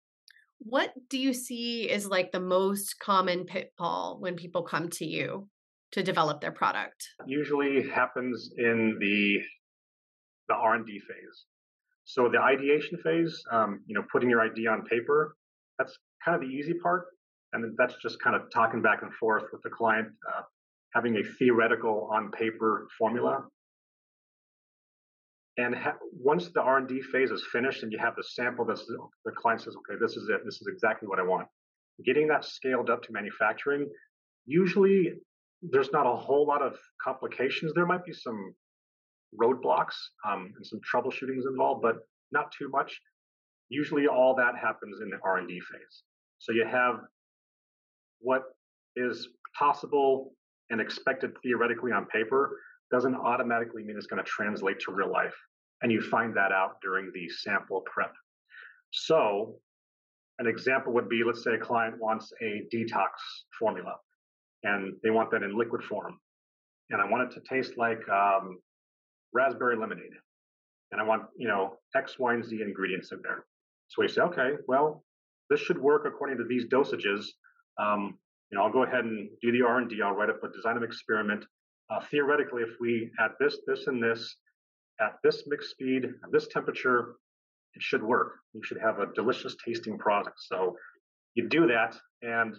What 0.59 0.93
do 1.11 1.19
you 1.19 1.33
see 1.33 1.91
is 1.91 2.07
like 2.07 2.33
the 2.33 2.41
most 2.41 2.99
common 3.01 3.45
pitfall 3.45 4.19
when 4.21 4.37
people 4.37 4.63
come 4.63 4.89
to 4.91 5.05
you 5.05 5.49
to 5.93 6.03
develop 6.03 6.41
their 6.41 6.53
product? 6.53 7.09
Usually 7.27 7.89
happens 7.89 8.51
in 8.57 8.97
the 9.01 9.41
the 10.49 10.55
R&D 10.55 11.01
phase. 11.09 11.45
So 12.05 12.29
the 12.29 12.39
ideation 12.39 12.99
phase, 12.99 13.43
um, 13.51 13.81
you 13.87 13.95
know, 13.95 14.05
putting 14.13 14.29
your 14.29 14.43
idea 14.43 14.71
on 14.71 14.83
paper, 14.83 15.37
that's 15.79 15.97
kind 16.23 16.35
of 16.35 16.43
the 16.43 16.55
easy 16.55 16.75
part, 16.75 17.07
and 17.55 17.75
that's 17.79 17.95
just 18.03 18.21
kind 18.21 18.37
of 18.37 18.43
talking 18.53 18.83
back 18.83 19.03
and 19.03 19.13
forth 19.15 19.45
with 19.53 19.63
the 19.63 19.71
client, 19.71 20.09
uh, 20.29 20.43
having 20.93 21.17
a 21.17 21.23
theoretical 21.39 22.11
on 22.13 22.31
paper 22.31 22.87
formula. 22.99 23.47
And 25.57 25.75
ha- 25.75 25.97
once 26.13 26.49
the 26.49 26.61
R&D 26.61 27.03
phase 27.13 27.31
is 27.31 27.45
finished 27.53 27.83
and 27.83 27.93
you 27.93 27.99
have 27.99 28.17
the 28.17 28.25
sample, 28.25 28.65
that 28.67 28.81
the 29.25 29.33
client 29.33 29.63
says, 29.63 29.75
okay, 29.77 29.99
this 30.01 30.17
is 30.17 30.29
it. 30.29 30.41
This 30.45 30.61
is 30.61 30.67
exactly 30.67 31.07
what 31.07 31.19
I 31.19 31.23
want. 31.23 31.47
Getting 32.05 32.27
that 32.29 32.45
scaled 32.45 32.91
up 32.91 33.03
to 33.05 33.13
manufacturing, 33.13 33.89
usually 34.47 35.15
there's 35.63 35.93
not 35.93 36.07
a 36.07 36.17
whole 36.17 36.47
lot 36.47 36.61
of 36.61 36.77
complications. 37.03 37.73
There 37.73 37.87
might 37.87 38.05
be 38.05 38.13
some 38.13 38.55
roadblocks 39.41 39.95
um, 40.27 40.53
and 40.57 40.67
some 40.67 40.81
troubleshootings 40.81 41.47
involved, 41.49 41.83
but 41.83 41.97
not 42.33 42.53
too 42.57 42.69
much. 42.69 43.01
Usually, 43.69 44.07
all 44.07 44.35
that 44.37 44.57
happens 44.57 45.01
in 45.01 45.09
the 45.09 45.19
R&D 45.25 45.61
phase. 45.61 46.03
So 46.39 46.53
you 46.53 46.67
have 46.67 46.97
what 48.21 48.43
is 48.97 49.29
possible 49.57 50.33
and 50.71 50.81
expected 50.81 51.33
theoretically 51.43 51.93
on 51.93 52.07
paper 52.07 52.59
doesn't 52.91 53.15
automatically 53.15 53.83
mean 53.83 53.97
it's 53.97 54.07
going 54.07 54.23
to 54.23 54.29
translate 54.29 54.81
to 54.81 54.93
real 54.93 55.11
life, 55.11 55.35
and 55.83 55.91
you 55.91 56.01
find 56.01 56.37
that 56.37 56.53
out 56.53 56.81
during 56.83 57.11
the 57.15 57.29
sample 57.29 57.83
prep. 57.83 58.13
So, 58.93 59.57
an 60.39 60.47
example 60.47 60.93
would 60.95 61.09
be, 61.09 61.23
let's 61.25 61.43
say 61.45 61.55
a 61.55 61.59
client 61.59 61.97
wants 62.01 62.33
a 62.43 62.63
detox 62.75 63.11
formula, 63.59 63.95
and 64.63 64.95
they 65.03 65.11
want 65.11 65.31
that 65.31 65.43
in 65.43 65.57
liquid 65.57 65.83
form, 65.83 66.19
and 66.91 67.01
I 67.01 67.09
want 67.09 67.31
it 67.31 67.35
to 67.35 67.49
taste 67.49 67.77
like 67.77 68.01
um, 68.09 68.59
raspberry 69.33 69.77
lemonade. 69.77 70.13
And 70.93 71.01
I 71.01 71.05
want, 71.05 71.25
you 71.37 71.49
know, 71.49 71.79
X, 71.97 72.19
Y, 72.19 72.35
and 72.35 72.45
Z 72.45 72.61
ingredients 72.63 73.11
in 73.11 73.21
there. 73.23 73.45
So 73.89 74.03
we 74.03 74.09
say, 74.09 74.23
okay, 74.23 74.53
well, 74.69 75.05
this 75.51 75.61
should 75.61 75.79
work 75.79 76.05
according 76.07 76.39
to 76.39 76.45
these 76.45 76.67
dosages. 76.67 77.27
Um, 77.79 78.19
you 78.51 78.59
know, 78.59 78.65
I'll 78.65 78.73
go 78.73 78.85
ahead 78.85 79.05
and 79.05 79.29
do 79.43 79.53
the 79.53 79.63
R&D. 79.63 80.01
I'll 80.03 80.15
write 80.15 80.31
up 80.31 80.43
a 80.43 80.49
design 80.49 80.77
of 80.77 80.83
experiment. 80.83 81.45
Uh, 81.91 82.01
theoretically, 82.11 82.63
if 82.63 82.71
we 82.81 83.11
add 83.21 83.33
this, 83.39 83.59
this, 83.67 83.87
and 83.87 84.03
this 84.03 84.37
at 85.01 85.15
this 85.23 85.45
mix 85.47 85.71
speed, 85.71 86.05
at 86.05 86.33
this 86.33 86.49
temperature, 86.49 87.17
it 87.75 87.83
should 87.83 88.03
work. 88.03 88.37
You 88.53 88.63
should 88.65 88.81
have 88.81 89.01
a 89.01 89.13
delicious 89.15 89.57
tasting 89.65 89.99
product. 89.99 90.37
So 90.39 90.77
you 91.35 91.49
do 91.49 91.67
that, 91.67 91.97
and 92.23 92.55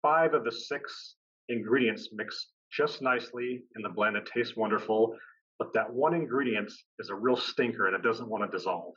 five 0.00 0.34
of 0.34 0.44
the 0.44 0.52
six 0.52 1.16
ingredients 1.48 2.10
mix 2.12 2.52
just 2.72 3.02
nicely 3.02 3.62
in 3.74 3.82
the 3.82 3.88
blend. 3.88 4.16
It 4.16 4.28
tastes 4.32 4.56
wonderful, 4.56 5.16
but 5.58 5.72
that 5.74 5.92
one 5.92 6.14
ingredient 6.14 6.72
is 6.98 7.10
a 7.10 7.14
real 7.14 7.36
stinker 7.36 7.86
and 7.86 7.96
it 7.96 8.02
doesn't 8.02 8.28
want 8.28 8.48
to 8.50 8.56
dissolve, 8.56 8.94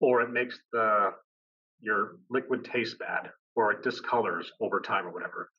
or 0.00 0.22
it 0.22 0.30
makes 0.30 0.58
the 0.72 1.10
your 1.80 2.16
liquid 2.30 2.64
taste 2.64 2.98
bad. 2.98 3.30
or 3.56 3.72
it 3.72 3.82
discolors 3.82 4.46
over 4.60 4.80
time 4.80 5.06
or 5.06 5.12
whatever. 5.12 5.50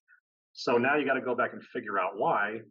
So 0.55 0.77
now 0.77 0.95
you 0.95 1.05
got 1.05 1.15
to 1.15 1.21
go 1.21 1.35
back 1.35 1.51
and 1.51 1.61
figure 1.61 1.99
out 1.99 2.17
why. 2.17 2.61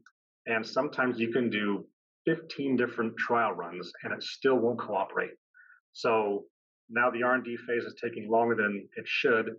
And 0.47 0.67
sometimes 0.67 1.21
you 1.21 1.31
can 1.31 1.51
do 1.51 1.87
15 2.25 2.77
different 2.77 3.15
trial 3.19 3.53
runs 3.53 3.93
and 4.03 4.13
it 4.13 4.23
still 4.23 4.57
won't 4.57 4.79
cooperate. 4.79 5.33
So 5.93 6.45
now 6.89 7.11
the 7.11 7.23
R&D 7.23 7.59
phase 7.69 7.85
is 7.85 7.95
taking 8.03 8.31
longer 8.31 8.55
than 8.55 8.89
it 8.97 9.07
should. 9.07 9.51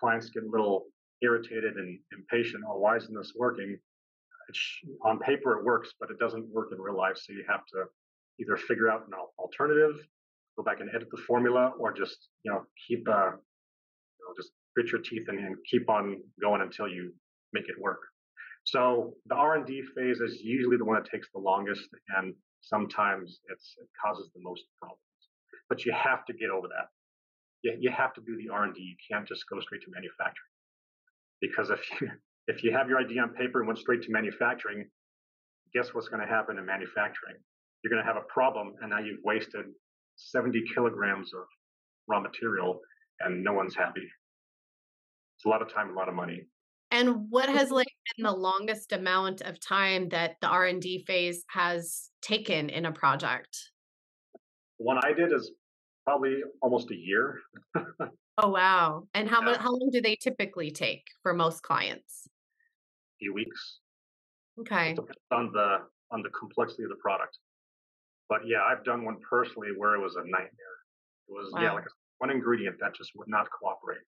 Clients 0.00 0.30
get 0.30 0.44
a 0.44 0.50
little 0.50 0.86
irritated 1.22 1.76
and 1.76 1.98
impatient. 2.16 2.64
Oh, 2.66 2.78
why 2.78 2.96
isn't 2.96 3.14
this 3.14 3.32
working? 3.36 3.78
It's, 4.48 4.60
on 5.04 5.18
paper 5.18 5.58
it 5.58 5.64
works, 5.64 5.92
but 6.00 6.10
it 6.10 6.18
doesn't 6.18 6.46
work 6.48 6.70
in 6.72 6.80
real 6.80 6.96
life. 6.96 7.16
So 7.18 7.34
you 7.34 7.44
have 7.48 7.66
to 7.66 7.84
either 8.40 8.56
figure 8.56 8.90
out 8.90 9.06
an 9.06 9.12
alternative, 9.38 9.96
go 10.56 10.64
back 10.64 10.80
and 10.80 10.88
edit 10.94 11.08
the 11.10 11.22
formula, 11.26 11.72
or 11.78 11.92
just 11.92 12.28
you 12.42 12.50
know 12.50 12.64
keep 12.86 13.08
uh, 13.08 13.30
you 13.32 14.20
know, 14.20 14.34
just 14.36 14.50
grit 14.74 14.90
your 14.90 15.00
teeth 15.00 15.28
and, 15.28 15.38
and 15.38 15.56
keep 15.70 15.88
on 15.88 16.20
going 16.42 16.60
until 16.60 16.88
you 16.88 17.12
make 17.54 17.68
it 17.68 17.80
work. 17.80 18.00
So 18.64 19.14
the 19.26 19.34
R&D 19.34 19.82
phase 19.96 20.20
is 20.20 20.40
usually 20.42 20.76
the 20.76 20.84
one 20.84 21.00
that 21.00 21.10
takes 21.10 21.28
the 21.32 21.40
longest, 21.40 21.88
and 22.16 22.34
sometimes 22.60 23.40
it's, 23.50 23.74
it 23.80 23.88
causes 24.02 24.30
the 24.34 24.42
most 24.42 24.64
problems. 24.80 25.00
But 25.68 25.86
you 25.86 25.92
have 25.92 26.26
to 26.26 26.32
get 26.34 26.50
over 26.50 26.68
that. 26.68 26.88
You, 27.62 27.76
you 27.80 27.90
have 27.90 28.12
to 28.14 28.20
do 28.20 28.36
the 28.36 28.52
R&D. 28.52 28.80
You 28.80 28.96
can't 29.10 29.26
just 29.26 29.44
go 29.48 29.60
straight 29.60 29.82
to 29.82 29.90
manufacturing 29.90 30.52
because 31.40 31.70
if 31.70 31.80
you 32.00 32.10
if 32.46 32.62
you 32.62 32.72
have 32.72 32.90
your 32.90 32.98
idea 32.98 33.22
on 33.22 33.30
paper 33.30 33.60
and 33.60 33.66
went 33.66 33.78
straight 33.78 34.02
to 34.02 34.10
manufacturing, 34.10 34.84
guess 35.72 35.94
what's 35.94 36.08
going 36.08 36.20
to 36.20 36.26
happen 36.26 36.58
in 36.58 36.66
manufacturing? 36.66 37.36
You're 37.82 37.90
going 37.90 38.04
to 38.04 38.06
have 38.06 38.20
a 38.20 38.26
problem, 38.28 38.74
and 38.82 38.90
now 38.90 38.98
you've 38.98 39.20
wasted 39.24 39.64
70 40.16 40.62
kilograms 40.74 41.32
of 41.32 41.44
raw 42.06 42.20
material, 42.20 42.80
and 43.20 43.42
no 43.42 43.54
one's 43.54 43.74
happy. 43.74 44.06
It's 45.36 45.46
a 45.46 45.48
lot 45.48 45.62
of 45.62 45.72
time, 45.72 45.90
a 45.90 45.94
lot 45.94 46.10
of 46.10 46.14
money. 46.14 46.42
And 46.94 47.26
what 47.28 47.48
has 47.48 47.72
like 47.72 47.88
been 48.16 48.22
the 48.22 48.30
longest 48.30 48.92
amount 48.92 49.40
of 49.40 49.58
time 49.58 50.10
that 50.10 50.36
the 50.40 50.46
R 50.46 50.66
and 50.66 50.80
D 50.80 51.02
phase 51.04 51.44
has 51.48 52.10
taken 52.22 52.70
in 52.70 52.86
a 52.86 52.92
project? 52.92 53.58
The 54.78 54.84
one 54.84 54.98
I 55.02 55.12
did 55.12 55.32
is 55.32 55.50
probably 56.04 56.36
almost 56.62 56.92
a 56.92 56.94
year. 56.94 57.40
oh 58.38 58.48
wow! 58.48 59.08
And 59.12 59.28
how 59.28 59.42
yeah. 59.42 59.58
how 59.58 59.72
long 59.72 59.90
do 59.90 60.00
they 60.00 60.14
typically 60.14 60.70
take 60.70 61.02
for 61.24 61.34
most 61.34 61.64
clients? 61.64 62.28
A 62.28 63.18
few 63.18 63.34
weeks. 63.34 63.80
Okay. 64.60 64.90
It 64.90 64.96
depends 64.96 65.18
on 65.32 65.50
the 65.52 65.78
on 66.12 66.22
the 66.22 66.30
complexity 66.30 66.84
of 66.84 66.90
the 66.90 67.02
product. 67.02 67.36
But 68.28 68.42
yeah, 68.46 68.62
I've 68.70 68.84
done 68.84 69.04
one 69.04 69.16
personally 69.28 69.70
where 69.76 69.96
it 69.96 70.00
was 70.00 70.14
a 70.14 70.22
nightmare. 70.22 70.76
It 71.26 71.32
was 71.32 71.50
wow. 71.52 71.60
yeah, 71.60 71.72
like 71.72 71.86
one 72.18 72.30
ingredient 72.30 72.76
that 72.78 72.94
just 72.94 73.10
would 73.16 73.28
not 73.28 73.48
cooperate. 73.50 74.06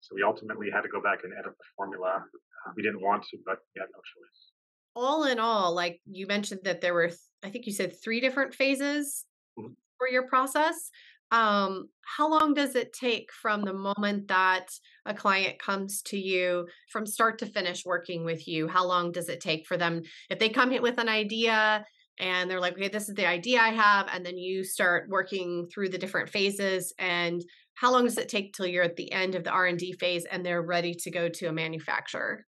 So 0.00 0.14
we 0.14 0.22
ultimately 0.22 0.68
had 0.72 0.82
to 0.82 0.88
go 0.88 1.00
back 1.00 1.20
and 1.24 1.32
edit 1.32 1.52
the 1.56 1.64
formula. 1.76 2.22
Uh, 2.24 2.72
we 2.76 2.82
didn't 2.82 3.02
want 3.02 3.24
to, 3.30 3.38
but 3.44 3.58
we 3.74 3.80
had 3.80 3.88
no 3.92 3.98
choice. 3.98 4.52
All 4.94 5.24
in 5.24 5.38
all, 5.38 5.74
like 5.74 6.00
you 6.06 6.26
mentioned 6.26 6.60
that 6.64 6.80
there 6.80 6.94
were, 6.94 7.08
th- 7.08 7.18
I 7.42 7.50
think 7.50 7.66
you 7.66 7.72
said 7.72 7.94
three 8.02 8.20
different 8.20 8.54
phases 8.54 9.24
mm-hmm. 9.58 9.72
for 9.98 10.08
your 10.08 10.26
process. 10.26 10.90
Um, 11.32 11.88
how 12.02 12.30
long 12.30 12.54
does 12.54 12.76
it 12.76 12.92
take 12.92 13.30
from 13.32 13.62
the 13.62 13.74
moment 13.74 14.28
that 14.28 14.68
a 15.04 15.12
client 15.12 15.58
comes 15.58 16.02
to 16.02 16.18
you 16.18 16.68
from 16.90 17.04
start 17.04 17.40
to 17.40 17.46
finish 17.46 17.84
working 17.84 18.24
with 18.24 18.46
you? 18.46 18.68
How 18.68 18.86
long 18.86 19.10
does 19.10 19.28
it 19.28 19.40
take 19.40 19.66
for 19.66 19.76
them 19.76 20.02
if 20.30 20.38
they 20.38 20.48
come 20.48 20.70
with 20.80 20.98
an 20.98 21.08
idea 21.08 21.84
and 22.18 22.48
they're 22.48 22.60
like, 22.60 22.74
okay, 22.74 22.88
this 22.88 23.08
is 23.08 23.14
the 23.14 23.26
idea 23.26 23.60
I 23.60 23.70
have, 23.70 24.08
and 24.10 24.24
then 24.24 24.38
you 24.38 24.64
start 24.64 25.08
working 25.10 25.68
through 25.72 25.90
the 25.90 25.98
different 25.98 26.30
phases 26.30 26.94
and 26.98 27.44
how 27.76 27.92
long 27.92 28.04
does 28.04 28.18
it 28.18 28.28
take 28.28 28.52
till 28.52 28.66
you're 28.66 28.84
at 28.84 28.96
the 28.96 29.10
end 29.12 29.34
of 29.34 29.44
the 29.44 29.50
r&d 29.50 29.92
phase 29.94 30.24
and 30.26 30.44
they're 30.44 30.62
ready 30.62 30.94
to 30.94 31.10
go 31.10 31.28
to 31.28 31.46
a 31.46 31.52
manufacturer? 31.52 32.44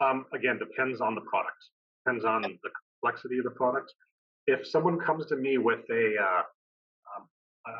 Um, 0.00 0.26
again 0.32 0.58
depends 0.58 1.00
on 1.00 1.14
the 1.14 1.22
product 1.22 1.56
depends 2.04 2.24
on 2.24 2.42
the 2.42 2.70
complexity 3.02 3.38
of 3.38 3.44
the 3.44 3.50
product. 3.50 3.92
If 4.46 4.66
someone 4.66 4.98
comes 4.98 5.26
to 5.26 5.36
me 5.36 5.58
with 5.58 5.80
a 5.90 6.14
uh, 6.20 6.42
um, 7.16 7.28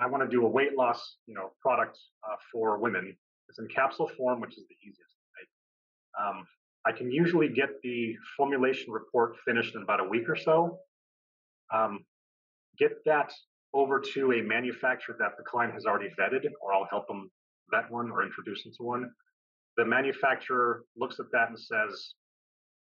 i 0.02 0.07
want 0.07 0.22
to 0.22 0.28
do 0.28 0.44
a 0.44 0.48
weight 0.48 0.76
loss 0.76 1.16
you 1.26 1.35
know 1.35 1.52
product 1.62 1.98
uh, 2.24 2.37
for 2.52 2.78
women 2.78 3.16
it's 3.48 3.59
in 3.59 3.66
capsule 3.68 4.11
form 4.16 4.40
which 4.40 4.59
is 4.59 4.64
the 4.68 4.76
easiest 4.87 5.14
um, 6.20 6.44
i 6.87 6.92
can 6.92 7.11
usually 7.11 7.48
get 7.48 7.70
the 7.83 8.16
formulation 8.37 8.92
report 8.92 9.37
finished 9.44 9.74
in 9.74 9.83
about 9.83 10.00
a 10.00 10.04
week 10.04 10.28
or 10.28 10.37
so. 10.37 10.78
Um, 11.72 12.04
get 12.78 12.92
that 13.04 13.33
over 13.74 14.00
to 14.00 14.33
a 14.33 14.42
manufacturer 14.42 15.16
that 15.18 15.37
the 15.37 15.44
client 15.44 15.74
has 15.74 15.85
already 15.85 16.09
vetted, 16.18 16.50
or 16.61 16.72
I'll 16.72 16.88
help 16.90 17.07
them 17.07 17.31
vet 17.70 17.90
one 17.90 18.11
or 18.11 18.22
introduce 18.22 18.62
them 18.64 18.72
to 18.78 18.83
one. 18.83 19.11
The 19.76 19.85
manufacturer 19.85 20.85
looks 20.96 21.20
at 21.20 21.26
that 21.33 21.50
and 21.50 21.59
says, 21.59 22.14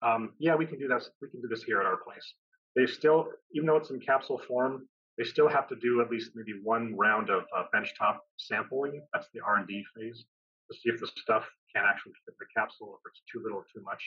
um, 0.02 0.34
"Yeah, 0.38 0.54
we 0.56 0.66
can 0.66 0.78
do 0.78 0.88
this. 0.88 1.10
We 1.20 1.28
can 1.28 1.40
do 1.40 1.48
this 1.48 1.62
here 1.62 1.80
at 1.80 1.86
our 1.86 1.98
place." 1.98 2.34
They 2.74 2.86
still, 2.86 3.30
even 3.52 3.66
though 3.66 3.76
it's 3.76 3.90
in 3.90 4.00
capsule 4.00 4.38
form, 4.38 4.88
they 5.18 5.24
still 5.24 5.48
have 5.48 5.68
to 5.68 5.76
do 5.76 6.00
at 6.00 6.10
least 6.10 6.32
maybe 6.34 6.58
one 6.62 6.96
round 6.96 7.28
of 7.28 7.44
uh, 7.54 7.64
benchtop 7.74 8.18
sampling. 8.38 9.06
That's 9.12 9.28
the 9.34 9.40
R&D 9.40 9.84
phase 9.94 10.24
to 10.70 10.78
see 10.78 10.88
if 10.88 11.00
the 11.00 11.06
stuff 11.06 11.46
can 11.74 11.84
actually 11.84 12.14
fit 12.24 12.34
the 12.38 12.46
capsule, 12.56 12.98
if 12.98 13.10
it's 13.10 13.22
too 13.30 13.42
little 13.42 13.58
or 13.58 13.66
too 13.72 13.82
much, 13.82 14.02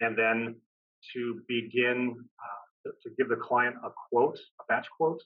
and 0.00 0.16
then 0.16 0.60
to 1.12 1.40
begin 1.48 2.24
uh, 2.38 2.90
to 3.02 3.10
give 3.18 3.28
the 3.28 3.36
client 3.36 3.76
a 3.84 3.90
quote, 4.08 4.38
a 4.60 4.64
batch 4.68 4.86
quote, 4.96 5.22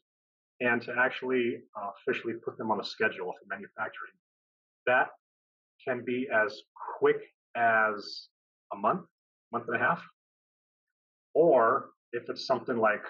and 0.60 0.82
to 0.82 0.94
actually 0.98 1.58
uh, 1.76 1.90
officially 2.00 2.34
put 2.44 2.56
them 2.56 2.70
on 2.70 2.80
a 2.80 2.84
schedule 2.84 3.32
for 3.32 3.46
manufacturing. 3.48 4.12
That 4.86 5.08
can 5.86 6.04
be 6.04 6.28
as 6.32 6.62
quick 6.98 7.16
as 7.56 8.28
a 8.72 8.76
month, 8.76 9.02
month 9.52 9.64
and 9.68 9.76
a 9.76 9.78
half, 9.78 10.02
or 11.34 11.90
if 12.12 12.28
it's 12.28 12.46
something 12.46 12.76
like 12.76 13.04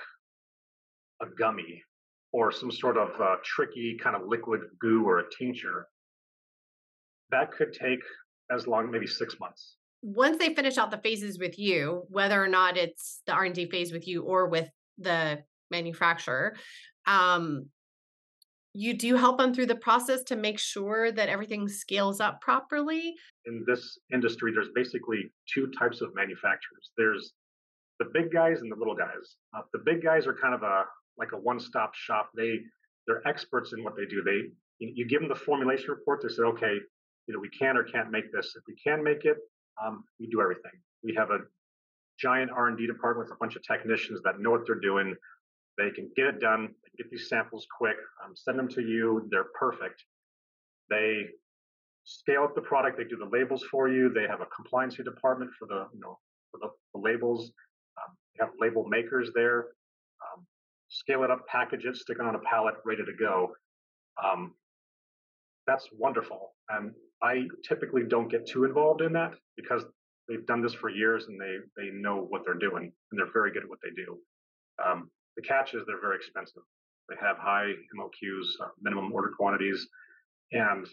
a 1.23 1.27
gummy 1.39 1.83
or 2.33 2.51
some 2.53 2.71
sort 2.71 2.97
of 2.97 3.09
uh, 3.21 3.37
tricky 3.45 3.97
kind 4.03 4.17
of 4.17 4.23
liquid 4.27 4.61
goo 4.81 5.05
or 5.07 5.21
a 5.21 5.25
tincture, 5.39 5.87
that 7.31 7.53
could 7.53 7.73
take 7.73 8.01
as 8.51 8.67
long, 8.67 8.91
maybe 8.91 9.07
six 9.07 9.39
months. 9.41 9.77
Once 10.03 10.39
they 10.39 10.55
finish 10.55 10.79
out 10.79 10.91
the 10.91 10.99
phases 10.99 11.39
with 11.39 11.59
you, 11.59 12.05
whether 12.09 12.43
or 12.43 12.49
not 12.49 12.77
it's 12.77 13.23
the 13.27 13.33
R&D 13.33 13.67
phase 13.67 13.93
with 13.93 14.07
you 14.07 14.23
or 14.23 14.49
with 14.49 14.69
the 14.99 15.43
manufacturer, 15.71 16.57
um, 17.07 17.67
you 18.73 18.95
do 18.95 19.17
help 19.17 19.39
them 19.39 19.55
through 19.55 19.67
the 19.67 19.77
process 19.77 20.23
to 20.25 20.37
make 20.37 20.59
sure 20.59 21.11
that 21.11 21.29
everything 21.29 21.69
scales 21.69 22.21
up 22.21 22.41
properly. 22.41 23.15
In 23.47 23.65
this 23.67 23.99
industry, 24.13 24.53
there's 24.53 24.69
basically 24.75 25.33
two 25.53 25.71
types 25.79 26.03
of 26.03 26.15
manufacturers. 26.15 26.91
There's 26.99 27.33
the 27.99 28.07
big 28.13 28.31
guys 28.31 28.61
and 28.61 28.71
the 28.71 28.77
little 28.77 28.95
guys. 28.95 29.37
Uh, 29.57 29.63
the 29.73 29.81
big 29.85 30.03
guys 30.03 30.27
are 30.27 30.35
kind 30.35 30.55
of 30.55 30.63
a 30.63 30.85
like 31.19 31.33
a 31.33 31.39
one-stop 31.39 31.95
shop. 31.95 32.31
They 32.37 32.61
they're 33.07 33.27
experts 33.27 33.73
in 33.73 33.83
what 33.83 33.97
they 33.97 34.05
do. 34.05 34.23
They 34.23 34.51
you, 34.79 35.07
give 35.07 35.21
them 35.21 35.29
the 35.29 35.35
formulation 35.35 35.87
report. 35.89 36.21
They 36.23 36.29
say, 36.29 36.43
okay, 36.43 36.77
you 37.27 37.35
know, 37.35 37.41
we 37.41 37.49
can 37.49 37.77
or 37.77 37.85
can't 37.85 38.11
make 38.11 38.31
this. 38.33 38.55
If 38.57 38.63
we 38.69 38.75
can 38.83 39.03
make 39.03 39.25
it, 39.25 39.39
um, 39.83 40.05
we 40.21 40.27
do 40.27 40.41
everything. 40.41 40.73
We 41.03 41.15
have 41.15 41.31
a 41.31 41.39
giant 42.21 42.51
R&D 42.51 42.87
department 42.87 43.29
with 43.29 43.35
a 43.35 43.39
bunch 43.39 43.57
of 43.57 43.63
technicians 43.63 44.21
that 44.25 44.39
know 44.39 44.51
what 44.51 44.67
they're 44.67 44.81
doing. 44.81 45.15
They 45.79 45.91
can 45.91 46.11
get 46.17 46.27
it 46.27 46.41
done, 46.41 46.71
get 46.97 47.11
these 47.11 47.29
samples 47.29 47.67
quick, 47.77 47.97
um, 48.25 48.35
send 48.35 48.59
them 48.59 48.69
to 48.69 48.83
you. 48.83 49.27
They're 49.31 49.51
perfect. 49.59 50.03
They 50.91 51.27
scale 52.05 52.45
up 52.45 52.55
the 52.55 52.61
product. 52.61 52.97
They 52.97 53.05
do 53.05 53.17
the 53.17 53.29
labels 53.37 53.65
for 53.71 53.89
you. 53.89 54.11
They 54.13 54.27
have 54.29 54.41
a 54.41 54.47
compliance 54.47 54.97
department 54.97 55.51
for 55.59 55.67
the 55.67 55.87
you 55.93 56.01
know 56.01 56.19
for 56.51 56.59
the, 56.61 56.69
the 56.95 57.01
labels. 57.01 57.51
Um, 57.99 58.17
they 58.35 58.45
have 58.45 58.55
label 58.61 58.87
makers 58.89 59.31
there. 59.35 59.67
Um, 60.23 60.47
scale 60.89 61.25
it 61.25 61.31
up, 61.31 61.47
package 61.47 61.85
it, 61.85 61.97
stick 61.97 62.19
it 62.21 62.27
on 62.27 62.35
a 62.35 62.41
pallet, 62.41 62.75
ready 62.85 63.05
to 63.05 63.13
go. 63.19 63.53
Um, 64.23 64.55
that's 65.67 65.89
wonderful. 65.99 66.55
And 66.71 66.93
I 67.23 67.45
typically 67.67 68.03
don't 68.09 68.31
get 68.31 68.47
too 68.47 68.65
involved 68.65 69.03
in 69.03 69.13
that 69.15 69.35
because 69.57 69.85
they've 70.29 70.47
done 70.47 70.63
this 70.63 70.75
for 70.75 70.89
years 70.89 71.27
and 71.29 71.41
they 71.41 71.57
they 71.77 71.91
know 71.91 72.27
what 72.29 72.43
they're 72.45 72.55
doing 72.55 72.93
and 73.11 73.19
they're 73.19 73.33
very 73.33 73.53
good 73.53 73.65
at 73.65 73.69
what 73.69 73.79
they 73.83 73.91
do. 73.91 74.19
Um, 74.85 75.11
the 75.37 75.43
catch 75.43 75.75
is 75.75 75.83
they're 75.87 76.01
very 76.01 76.17
expensive. 76.17 76.63
They 77.09 77.17
have 77.21 77.39
high 77.39 77.73
MOQs, 77.97 78.47
uh, 78.61 78.69
minimum 78.81 79.13
order 79.13 79.33
quantities, 79.37 79.87
and 80.53 80.87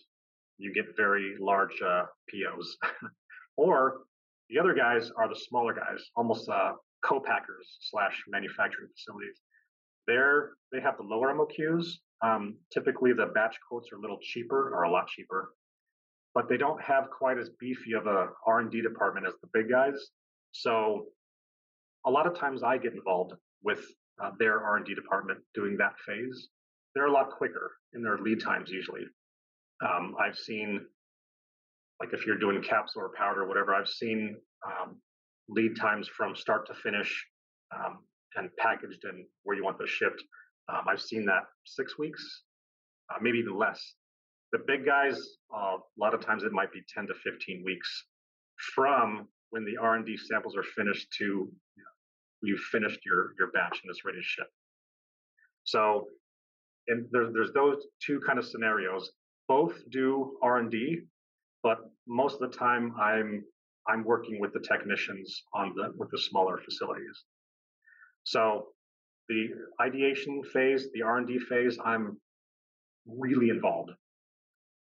you 0.57 0.73
get 0.73 0.95
very 0.95 1.35
large 1.39 1.81
uh, 1.81 2.05
POs. 2.29 2.77
or 3.57 4.01
the 4.49 4.59
other 4.59 4.73
guys 4.73 5.11
are 5.17 5.27
the 5.27 5.35
smaller 5.35 5.73
guys, 5.73 6.03
almost 6.15 6.47
uh, 6.49 6.73
co-packers 7.03 7.77
slash 7.81 8.23
manufacturing 8.27 8.89
facilities. 8.95 9.39
They're 10.07 10.51
they 10.71 10.81
have 10.81 10.97
the 10.97 11.03
lower 11.03 11.33
MOQs. 11.33 11.93
Um, 12.21 12.55
typically, 12.71 13.13
the 13.13 13.27
batch 13.27 13.57
quotes 13.67 13.91
are 13.91 13.97
a 13.97 13.99
little 13.99 14.19
cheaper 14.21 14.73
or 14.73 14.83
a 14.83 14.91
lot 14.91 15.07
cheaper, 15.07 15.53
but 16.33 16.47
they 16.47 16.57
don't 16.57 16.81
have 16.81 17.09
quite 17.09 17.37
as 17.37 17.49
beefy 17.59 17.93
of 17.93 18.07
a 18.07 18.29
R&D 18.45 18.81
department 18.81 19.25
as 19.27 19.33
the 19.41 19.49
big 19.53 19.69
guys. 19.69 20.09
So 20.51 21.07
a 22.05 22.11
lot 22.11 22.27
of 22.27 22.37
times 22.37 22.63
I 22.63 22.77
get 22.77 22.93
involved 22.93 23.33
with 23.63 23.83
uh, 24.21 24.31
their 24.39 24.63
R&D 24.63 24.93
department 24.95 25.39
doing 25.53 25.77
that 25.77 25.93
phase. 26.05 26.49
They're 26.95 27.07
a 27.07 27.11
lot 27.11 27.31
quicker 27.31 27.71
in 27.93 28.03
their 28.03 28.17
lead 28.17 28.41
times 28.41 28.69
usually. 28.69 29.05
Um, 29.81 30.15
I've 30.19 30.37
seen 30.37 30.85
like 31.99 32.13
if 32.13 32.25
you're 32.25 32.37
doing 32.37 32.61
capsule 32.61 33.01
or 33.01 33.11
powder 33.17 33.43
or 33.43 33.47
whatever, 33.47 33.73
I've 33.73 33.87
seen 33.87 34.35
um, 34.65 34.97
lead 35.47 35.77
times 35.77 36.07
from 36.07 36.35
start 36.35 36.67
to 36.67 36.73
finish 36.73 37.25
um, 37.73 37.99
and 38.35 38.49
packaged 38.57 39.03
and 39.03 39.25
where 39.43 39.55
you 39.55 39.63
want 39.63 39.79
those 39.79 39.89
shipped. 39.89 40.21
Um, 40.69 40.81
I've 40.87 41.01
seen 41.01 41.25
that 41.25 41.43
six 41.65 41.97
weeks, 41.97 42.43
uh, 43.09 43.19
maybe 43.21 43.39
even 43.39 43.57
less. 43.57 43.81
The 44.51 44.59
big 44.67 44.85
guys, 44.85 45.17
uh, 45.55 45.77
a 45.77 45.99
lot 45.99 46.13
of 46.13 46.25
times 46.25 46.43
it 46.43 46.51
might 46.51 46.71
be 46.71 46.81
10 46.93 47.07
to 47.07 47.13
15 47.13 47.63
weeks 47.65 48.05
from 48.75 49.27
when 49.49 49.65
the 49.65 49.77
R&D 49.77 50.17
samples 50.17 50.55
are 50.55 50.63
finished 50.63 51.07
to 51.19 51.51
you've 52.43 52.59
finished 52.59 52.99
your 53.05 53.33
your 53.39 53.51
batch 53.51 53.79
and 53.83 53.89
it's 53.89 54.05
ready 54.05 54.19
to 54.19 54.23
ship. 54.23 54.47
So, 55.63 56.07
and 56.87 57.07
there's 57.11 57.33
there's 57.33 57.53
those 57.53 57.77
two 58.05 58.19
kind 58.25 58.37
of 58.37 58.45
scenarios. 58.45 59.11
Both 59.47 59.73
do 59.91 60.37
R&D, 60.41 61.01
but 61.63 61.79
most 62.07 62.41
of 62.41 62.51
the 62.51 62.57
time 62.57 62.93
I'm 62.99 63.43
I'm 63.87 64.03
working 64.03 64.39
with 64.39 64.53
the 64.53 64.61
technicians 64.61 65.43
on 65.53 65.73
the 65.75 65.93
with 65.97 66.09
the 66.11 66.19
smaller 66.19 66.59
facilities. 66.63 67.23
So 68.23 68.67
the 69.29 69.49
ideation 69.81 70.43
phase, 70.43 70.87
the 70.93 71.01
R&D 71.01 71.39
phase, 71.39 71.77
I'm 71.83 72.17
really 73.05 73.49
involved. 73.49 73.91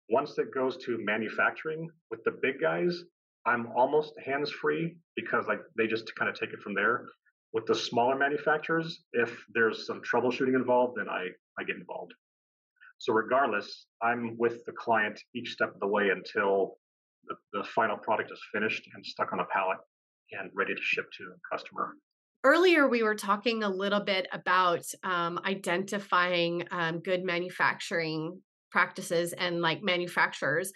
Once 0.09 0.37
it 0.37 0.53
goes 0.53 0.77
to 0.85 0.97
manufacturing 1.03 1.89
with 2.11 2.23
the 2.23 2.31
big 2.41 2.59
guys, 2.59 3.03
I'm 3.45 3.67
almost 3.75 4.13
hands 4.23 4.51
free 4.51 4.95
because 5.15 5.47
like 5.47 5.61
they 5.77 5.87
just 5.87 6.13
kind 6.15 6.29
of 6.29 6.39
take 6.39 6.51
it 6.51 6.59
from 6.61 6.73
there. 6.73 7.05
With 7.53 7.67
the 7.67 7.75
smaller 7.75 8.15
manufacturers, 8.15 9.03
if 9.13 9.45
there's 9.53 9.85
some 9.85 10.01
troubleshooting 10.01 10.55
involved, 10.55 10.97
then 10.97 11.07
I, 11.07 11.27
I 11.59 11.63
get 11.63 11.75
involved. 11.75 12.13
So 12.97 13.13
regardless, 13.13 13.85
I'm 14.01 14.37
with 14.37 14.65
the 14.65 14.71
client 14.71 15.19
each 15.35 15.51
step 15.51 15.73
of 15.73 15.79
the 15.79 15.87
way 15.87 16.09
until 16.09 16.77
the, 17.25 17.35
the 17.53 17.63
final 17.63 17.97
product 17.97 18.31
is 18.31 18.39
finished 18.51 18.89
and 18.95 19.05
stuck 19.05 19.33
on 19.33 19.39
a 19.39 19.45
pallet 19.45 19.77
and 20.31 20.49
ready 20.55 20.73
to 20.73 20.81
ship 20.81 21.05
to 21.17 21.23
a 21.25 21.55
customer. 21.55 21.93
Earlier, 22.43 22.87
we 22.87 23.03
were 23.03 23.15
talking 23.15 23.63
a 23.63 23.69
little 23.69 24.01
bit 24.01 24.27
about 24.33 24.83
um, 25.03 25.39
identifying 25.45 26.67
um, 26.71 26.99
good 26.99 27.23
manufacturing 27.23 28.41
practices 28.71 29.31
and 29.33 29.61
like 29.61 29.83
manufacturers. 29.83 30.73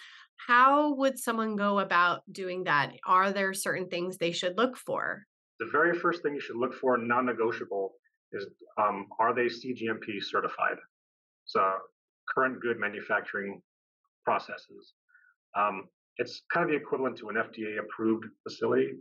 How 0.48 0.94
would 0.94 1.18
someone 1.18 1.56
go 1.56 1.80
about 1.80 2.22
doing 2.32 2.66
that? 2.66 2.92
Are 3.06 3.32
there 3.32 3.54
certain 3.54 3.90
things 3.90 4.18
they 4.18 4.32
should 4.32 4.58
look 4.58 4.78
for? 4.78 5.26
The 5.60 5.70
very 5.72 5.98
first 5.98 6.22
thing 6.22 6.36
you 6.36 6.42
should 6.42 6.58
look 6.58 6.74
for, 6.74 6.98
non 6.98 7.26
negotiable, 7.26 7.94
is 8.32 8.46
um, 8.78 9.08
are 9.20 9.34
they 9.34 9.46
CGMP 9.46 10.22
certified? 10.22 10.78
So, 11.46 11.62
current 12.34 12.62
good 12.62 12.80
manufacturing 12.80 13.62
processes. 14.24 14.94
Um, 15.58 15.86
it's 16.18 16.42
kind 16.54 16.64
of 16.64 16.70
the 16.70 16.76
equivalent 16.76 17.18
to 17.20 17.30
an 17.30 17.36
FDA 17.36 17.80
approved 17.80 18.26
facility. 18.44 18.94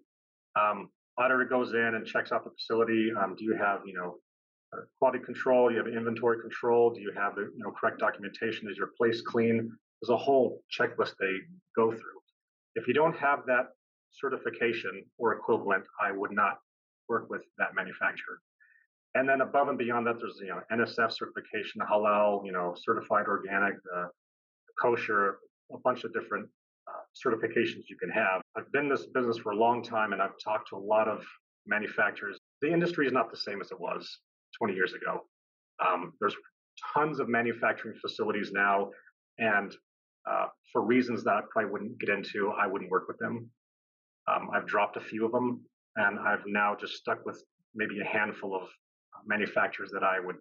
Um, 0.58 0.90
auditor 1.18 1.44
goes 1.44 1.72
in 1.72 1.94
and 1.94 2.06
checks 2.06 2.32
out 2.32 2.44
the 2.44 2.50
facility. 2.50 3.10
Um, 3.18 3.34
do 3.36 3.44
you 3.44 3.56
have, 3.56 3.80
you 3.84 3.94
know, 3.94 4.16
uh, 4.72 4.82
quality 4.98 5.24
control? 5.24 5.68
Do 5.68 5.74
you 5.74 5.84
have 5.84 5.92
inventory 5.92 6.40
control? 6.40 6.90
Do 6.90 7.00
you 7.00 7.12
have 7.16 7.34
the, 7.34 7.42
you 7.42 7.62
know, 7.64 7.72
correct 7.72 7.98
documentation? 7.98 8.70
Is 8.70 8.76
your 8.76 8.90
place 8.98 9.22
clean? 9.22 9.70
There's 10.00 10.10
a 10.10 10.16
whole 10.16 10.62
checklist 10.78 11.14
they 11.18 11.32
go 11.74 11.90
through. 11.90 12.20
If 12.74 12.86
you 12.86 12.94
don't 12.94 13.16
have 13.16 13.40
that 13.46 13.68
certification 14.10 15.04
or 15.18 15.34
equivalent, 15.34 15.84
I 16.02 16.12
would 16.12 16.32
not 16.32 16.58
work 17.08 17.30
with 17.30 17.42
that 17.58 17.74
manufacturer. 17.74 18.40
And 19.14 19.28
then 19.28 19.40
above 19.40 19.68
and 19.68 19.78
beyond 19.78 20.06
that, 20.06 20.16
there's 20.18 20.38
you 20.40 20.48
know 20.48 20.60
NSF 20.72 21.12
certification, 21.12 21.80
halal, 21.90 22.44
you 22.44 22.52
know, 22.52 22.74
certified 22.76 23.26
organic, 23.26 23.74
uh, 23.96 24.06
kosher, 24.80 25.38
a 25.72 25.78
bunch 25.78 26.04
of 26.04 26.12
different 26.12 26.48
uh, 26.88 27.02
certifications 27.14 27.84
you 27.88 27.96
can 27.98 28.10
have. 28.10 28.42
I've 28.56 28.70
been 28.72 28.84
in 28.84 28.90
this 28.90 29.06
business 29.06 29.38
for 29.38 29.52
a 29.52 29.56
long 29.56 29.82
time 29.82 30.12
and 30.12 30.22
I've 30.22 30.38
talked 30.42 30.68
to 30.70 30.76
a 30.76 30.78
lot 30.78 31.08
of 31.08 31.24
manufacturers. 31.66 32.38
The 32.62 32.72
industry 32.72 33.06
is 33.06 33.12
not 33.12 33.30
the 33.30 33.36
same 33.36 33.60
as 33.60 33.70
it 33.70 33.80
was 33.80 34.18
20 34.58 34.74
years 34.74 34.92
ago. 34.92 35.20
Um, 35.84 36.12
there's 36.20 36.36
tons 36.94 37.20
of 37.20 37.28
manufacturing 37.28 37.96
facilities 38.00 38.52
now, 38.52 38.90
and 39.38 39.74
uh, 40.30 40.46
for 40.72 40.82
reasons 40.82 41.24
that 41.24 41.34
I 41.34 41.40
probably 41.50 41.70
wouldn't 41.70 41.98
get 41.98 42.08
into, 42.08 42.50
I 42.50 42.66
wouldn't 42.66 42.90
work 42.90 43.08
with 43.08 43.18
them. 43.18 43.50
Um, 44.28 44.50
I've 44.52 44.66
dropped 44.66 44.96
a 44.96 45.00
few 45.00 45.24
of 45.24 45.32
them, 45.32 45.60
and 45.96 46.18
I've 46.18 46.44
now 46.46 46.76
just 46.78 46.94
stuck 46.94 47.24
with 47.24 47.42
maybe 47.74 48.00
a 48.00 48.04
handful 48.04 48.54
of 48.54 48.68
manufacturers 49.26 49.90
that 49.92 50.02
I 50.02 50.20
would 50.20 50.36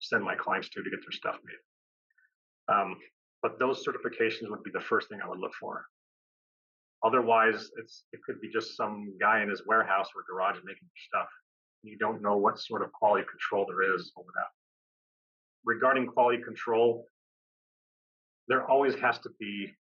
send 0.00 0.22
my 0.24 0.34
clients 0.34 0.68
to 0.70 0.82
to 0.82 0.90
get 0.90 1.00
their 1.00 1.12
stuff 1.12 1.36
made. 1.44 2.74
Um, 2.74 2.96
but 3.42 3.58
those 3.58 3.84
certifications 3.84 4.50
would 4.50 4.62
be 4.62 4.70
the 4.72 4.80
first 4.80 5.08
thing 5.08 5.20
I 5.22 5.28
would 5.28 5.38
look 5.38 5.54
for. 5.60 5.86
Otherwise, 7.04 7.70
it's 7.78 8.04
it 8.12 8.20
could 8.24 8.40
be 8.40 8.50
just 8.50 8.76
some 8.76 9.14
guy 9.20 9.42
in 9.42 9.48
his 9.48 9.62
warehouse 9.66 10.08
or 10.14 10.22
garage 10.28 10.58
making 10.64 10.88
stuff. 11.08 11.28
You 11.82 11.96
don't 11.98 12.22
know 12.22 12.36
what 12.36 12.58
sort 12.58 12.82
of 12.82 12.90
quality 12.92 13.26
control 13.30 13.66
there 13.68 13.94
is 13.94 14.12
over 14.16 14.28
that. 14.34 14.50
Regarding 15.64 16.06
quality 16.06 16.42
control, 16.42 17.06
there 18.48 18.68
always 18.68 18.94
has 18.96 19.18
to 19.20 19.30
be 19.38 19.74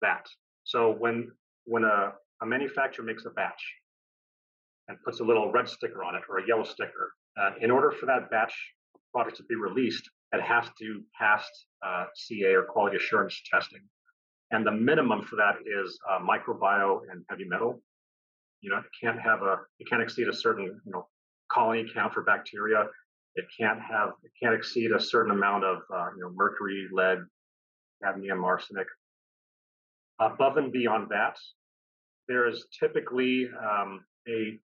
that. 0.00 0.26
So 0.64 0.90
when 0.90 1.30
when 1.64 1.84
a, 1.84 2.14
a 2.42 2.46
manufacturer 2.46 3.04
makes 3.04 3.24
a 3.24 3.30
batch 3.30 3.62
and 4.88 4.98
puts 5.04 5.20
a 5.20 5.24
little 5.24 5.50
red 5.52 5.68
sticker 5.68 6.02
on 6.04 6.16
it 6.16 6.22
or 6.28 6.38
a 6.38 6.46
yellow 6.46 6.64
sticker, 6.64 7.12
uh, 7.40 7.50
in 7.60 7.70
order 7.70 7.92
for 7.92 8.06
that 8.06 8.30
batch 8.30 8.54
product 9.14 9.36
to 9.36 9.44
be 9.44 9.54
released, 9.54 10.08
it 10.32 10.42
has 10.42 10.66
to 10.78 11.02
pass 11.18 11.48
uh, 11.86 12.04
QA 12.16 12.54
or 12.54 12.64
quality 12.64 12.96
assurance 12.96 13.40
testing. 13.50 13.80
And 14.50 14.66
the 14.66 14.72
minimum 14.72 15.22
for 15.22 15.36
that 15.36 15.56
is 15.64 15.98
uh, 16.10 16.18
and 17.10 17.24
heavy 17.30 17.44
metal. 17.44 17.80
You 18.60 18.70
know, 18.70 18.78
it 18.78 18.84
can't 19.00 19.20
have 19.20 19.42
a, 19.42 19.58
it 19.78 19.88
can't 19.88 20.02
exceed 20.02 20.28
a 20.28 20.34
certain, 20.34 20.64
you 20.64 20.92
know, 20.92 21.06
colony 21.50 21.86
count 21.94 22.12
for 22.12 22.22
bacteria. 22.22 22.86
It 23.34 23.46
can't 23.58 23.80
have, 23.80 24.10
it 24.22 24.30
can't 24.42 24.54
exceed 24.54 24.92
a 24.92 25.00
certain 25.00 25.32
amount 25.32 25.64
of, 25.64 25.78
uh, 25.94 26.08
you 26.16 26.22
know, 26.22 26.30
mercury, 26.34 26.86
lead, 26.92 27.18
cadmium, 28.02 28.44
arsenic. 28.44 28.86
Above 30.20 30.58
and 30.58 30.70
beyond 30.70 31.08
that, 31.10 31.36
there 32.28 32.48
is 32.48 32.66
typically 32.78 33.48
um, 33.60 34.04
a 34.28 34.58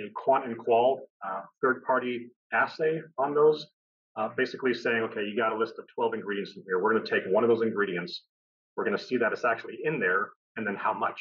a 0.00 0.10
quant 0.14 0.46
and 0.46 0.56
qual 0.56 1.02
uh, 1.24 1.42
third 1.60 1.84
party 1.84 2.30
assay 2.52 3.00
on 3.18 3.34
those 3.34 3.66
uh, 4.16 4.28
basically 4.36 4.74
saying, 4.74 5.02
okay, 5.02 5.22
you 5.24 5.36
got 5.36 5.52
a 5.52 5.56
list 5.56 5.74
of 5.78 5.86
12 5.94 6.14
ingredients 6.14 6.52
in 6.56 6.62
here. 6.66 6.78
We're 6.78 6.92
going 6.92 7.04
to 7.04 7.10
take 7.10 7.24
one 7.32 7.44
of 7.44 7.48
those 7.48 7.62
ingredients. 7.62 8.22
We're 8.76 8.84
going 8.84 8.96
to 8.96 9.02
see 9.02 9.16
that 9.18 9.32
it's 9.32 9.44
actually 9.44 9.78
in 9.84 10.00
there, 10.00 10.30
and 10.56 10.66
then 10.66 10.76
how 10.76 10.92
much. 10.92 11.20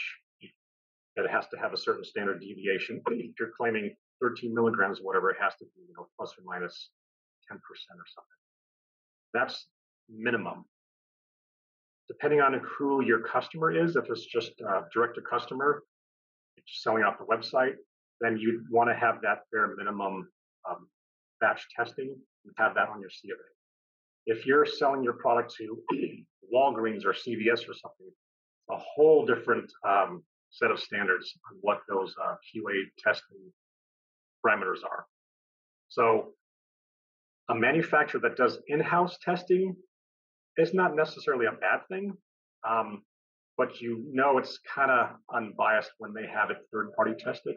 That 1.16 1.26
it 1.26 1.32
has 1.32 1.48
to 1.48 1.58
have 1.58 1.74
a 1.74 1.78
certain 1.78 2.04
standard 2.04 2.40
deviation. 2.40 3.02
If 3.10 3.36
you're 3.40 3.52
claiming 3.58 3.96
13 4.22 4.54
milligrams, 4.54 5.00
whatever, 5.02 5.30
it 5.30 5.38
has 5.42 5.54
to 5.60 5.66
be, 5.66 5.82
you 5.88 5.94
know, 5.98 6.08
plus 6.18 6.34
or 6.38 6.44
minus 6.46 6.90
10% 7.52 7.58
or 7.58 7.60
something. 7.68 8.40
That's 9.34 9.68
minimum. 10.10 10.66
Depending 12.10 12.42
on 12.42 12.60
who 12.66 13.04
your 13.04 13.20
customer 13.22 13.72
is, 13.72 13.96
if 13.96 14.10
it's 14.10 14.26
just 14.26 14.52
direct 14.94 15.16
to 15.16 15.22
customer, 15.22 15.84
selling 16.68 17.04
off 17.04 17.18
the 17.18 17.26
website, 17.26 17.76
then 18.22 18.38
you'd 18.38 18.70
want 18.70 18.90
to 18.90 18.96
have 18.96 19.22
that 19.22 19.44
bare 19.52 19.76
minimum 19.78 20.28
um, 20.70 20.88
batch 21.40 21.66
testing 21.76 22.16
and 22.46 22.54
have 22.58 22.76
that 22.76 22.90
on 22.90 23.00
your 23.00 23.10
C 23.10 23.30
of 23.32 23.38
A. 23.38 24.36
If 24.38 24.46
you're 24.46 24.66
selling 24.66 25.04
your 25.04 25.14
product 25.14 25.54
to 25.58 25.78
Walgreens 26.54 27.06
or 27.06 27.14
CVS 27.14 27.70
or 27.70 27.74
something, 27.74 28.12
a 28.70 28.78
whole 28.78 29.26
different 29.26 29.72
um, 29.88 30.24
set 30.52 30.72
of 30.72 30.80
standards 30.80 31.34
on 31.50 31.58
what 31.62 31.80
those 31.88 32.14
uh, 32.24 32.36
QA 32.54 32.84
testing 33.04 33.38
parameters 34.46 34.84
are. 34.84 35.06
So, 35.88 36.34
a 37.50 37.56
manufacturer 37.56 38.22
that 38.22 38.38
does 38.38 38.60
in-house 38.68 39.18
testing 39.24 39.76
is 40.60 40.74
not 40.74 40.96
necessarily 40.96 41.46
a 41.46 41.52
bad 41.52 41.88
thing, 41.90 42.14
um, 42.68 43.04
but 43.58 43.82
you 43.82 44.04
know 44.12 44.38
it's 44.38 44.60
kind 44.60 44.92
of 44.92 45.16
unbiased 45.34 45.92
when 45.98 46.14
they 46.14 46.28
have 46.28 46.50
it 46.50 46.58
third-party 46.72 47.14
tested. 47.20 47.56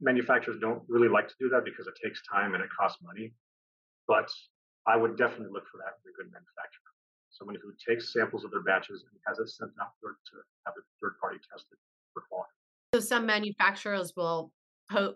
Manufacturers 0.00 0.58
don't 0.60 0.82
really 0.88 1.08
like 1.08 1.28
to 1.28 1.34
do 1.40 1.48
that 1.50 1.64
because 1.64 1.86
it 1.86 1.94
takes 2.02 2.20
time 2.26 2.54
and 2.54 2.62
it 2.62 2.68
costs 2.78 2.98
money. 3.02 3.32
But 4.08 4.28
I 4.86 4.96
would 4.96 5.16
definitely 5.16 5.52
look 5.52 5.64
for 5.72 5.78
that 5.78 5.98
in 6.04 6.12
a 6.12 6.14
good 6.16 6.30
manufacturer. 6.30 6.90
Someone 7.30 7.56
who 7.62 7.72
takes 7.76 8.12
samples 8.12 8.44
of 8.44 8.50
their 8.50 8.62
batches 8.62 9.04
and 9.10 9.20
has 9.26 9.38
it 9.38 9.48
sent 9.48 9.72
out 9.80 9.92
to 10.02 10.36
have 10.64 10.74
it 10.76 10.84
third 11.02 11.16
party 11.20 11.38
tested 11.50 11.76
for 12.14 12.22
quality. 12.30 12.52
So 12.94 13.00
some 13.00 13.26
manufacturers 13.26 14.12
will 14.16 14.52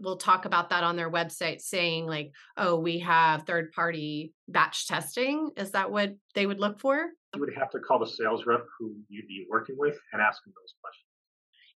will 0.01 0.17
talk 0.17 0.45
about 0.45 0.71
that 0.71 0.85
on 0.85 0.97
their 0.97 1.11
website 1.11 1.61
saying 1.61 2.07
like 2.07 2.33
oh 2.57 2.77
we 2.77 2.99
have 2.99 3.45
third 3.45 3.71
party 3.73 4.33
batch 4.49 4.87
testing 4.89 5.51
is 5.57 5.71
that 5.71 5.91
what 5.91 6.15
they 6.35 6.47
would 6.47 6.59
look 6.59 6.81
for 6.81 7.07
you 7.35 7.41
would 7.41 7.55
have 7.57 7.71
to 7.71 7.79
call 7.79 7.99
the 7.99 8.07
sales 8.07 8.47
rep 8.47 8.65
who 8.79 8.95
you'd 9.09 9.29
be 9.29 9.47
working 9.49 9.77
with 9.79 9.97
and 10.13 10.21
ask 10.21 10.43
them 10.45 10.53
those 10.61 10.75
questions 10.83 11.07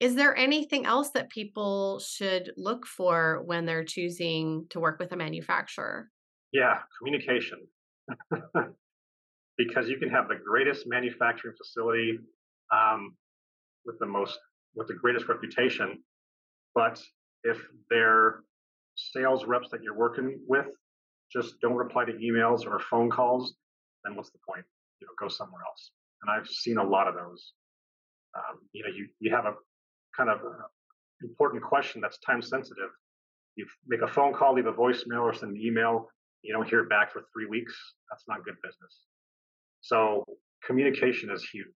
is 0.00 0.14
there 0.16 0.34
anything 0.36 0.86
else 0.86 1.10
that 1.10 1.28
people 1.28 2.00
should 2.00 2.50
look 2.56 2.86
for 2.86 3.42
when 3.44 3.66
they're 3.66 3.84
choosing 3.84 4.66
to 4.70 4.80
work 4.80 4.98
with 4.98 5.12
a 5.12 5.16
manufacturer 5.16 6.08
yeah, 6.52 6.78
communication. 6.98 7.66
because 9.58 9.88
you 9.88 9.98
can 9.98 10.10
have 10.10 10.28
the 10.28 10.36
greatest 10.36 10.86
manufacturing 10.86 11.54
facility. 11.56 12.18
Um, 12.72 13.16
with 13.84 13.98
the 13.98 14.06
most 14.06 14.38
with 14.76 14.86
the 14.86 14.94
greatest 14.94 15.28
reputation, 15.28 15.98
but 16.74 17.02
if 17.44 17.58
their 17.90 18.40
sales 18.96 19.44
reps 19.44 19.68
that 19.70 19.82
you're 19.82 19.96
working 19.96 20.38
with 20.46 20.66
just 21.32 21.60
don't 21.60 21.74
reply 21.74 22.04
to 22.04 22.12
emails 22.12 22.66
or 22.66 22.78
phone 22.78 23.10
calls, 23.10 23.54
then 24.04 24.16
what's 24.16 24.30
the 24.30 24.38
point? 24.46 24.64
You 25.00 25.06
know, 25.06 25.12
go 25.18 25.28
somewhere 25.28 25.62
else. 25.66 25.90
And 26.22 26.30
I've 26.30 26.46
seen 26.46 26.78
a 26.78 26.84
lot 26.84 27.08
of 27.08 27.14
those. 27.14 27.52
Um, 28.36 28.60
you 28.72 28.82
know, 28.82 28.90
you 28.94 29.08
you 29.20 29.34
have 29.34 29.44
a 29.44 29.54
kind 30.16 30.30
of 30.30 30.40
a 30.40 31.24
important 31.24 31.62
question 31.62 32.00
that's 32.00 32.18
time 32.18 32.42
sensitive. 32.42 32.90
You 33.56 33.66
make 33.86 34.00
a 34.02 34.08
phone 34.08 34.32
call, 34.32 34.54
leave 34.54 34.66
a 34.66 34.72
voicemail, 34.72 35.22
or 35.22 35.34
send 35.34 35.52
an 35.56 35.60
email. 35.60 36.08
You 36.42 36.52
don't 36.52 36.68
hear 36.68 36.84
back 36.84 37.12
for 37.12 37.22
three 37.32 37.46
weeks. 37.46 37.74
That's 38.10 38.24
not 38.28 38.44
good 38.44 38.56
business. 38.62 39.00
So 39.80 40.24
communication 40.64 41.30
is 41.30 41.44
huge. 41.44 41.66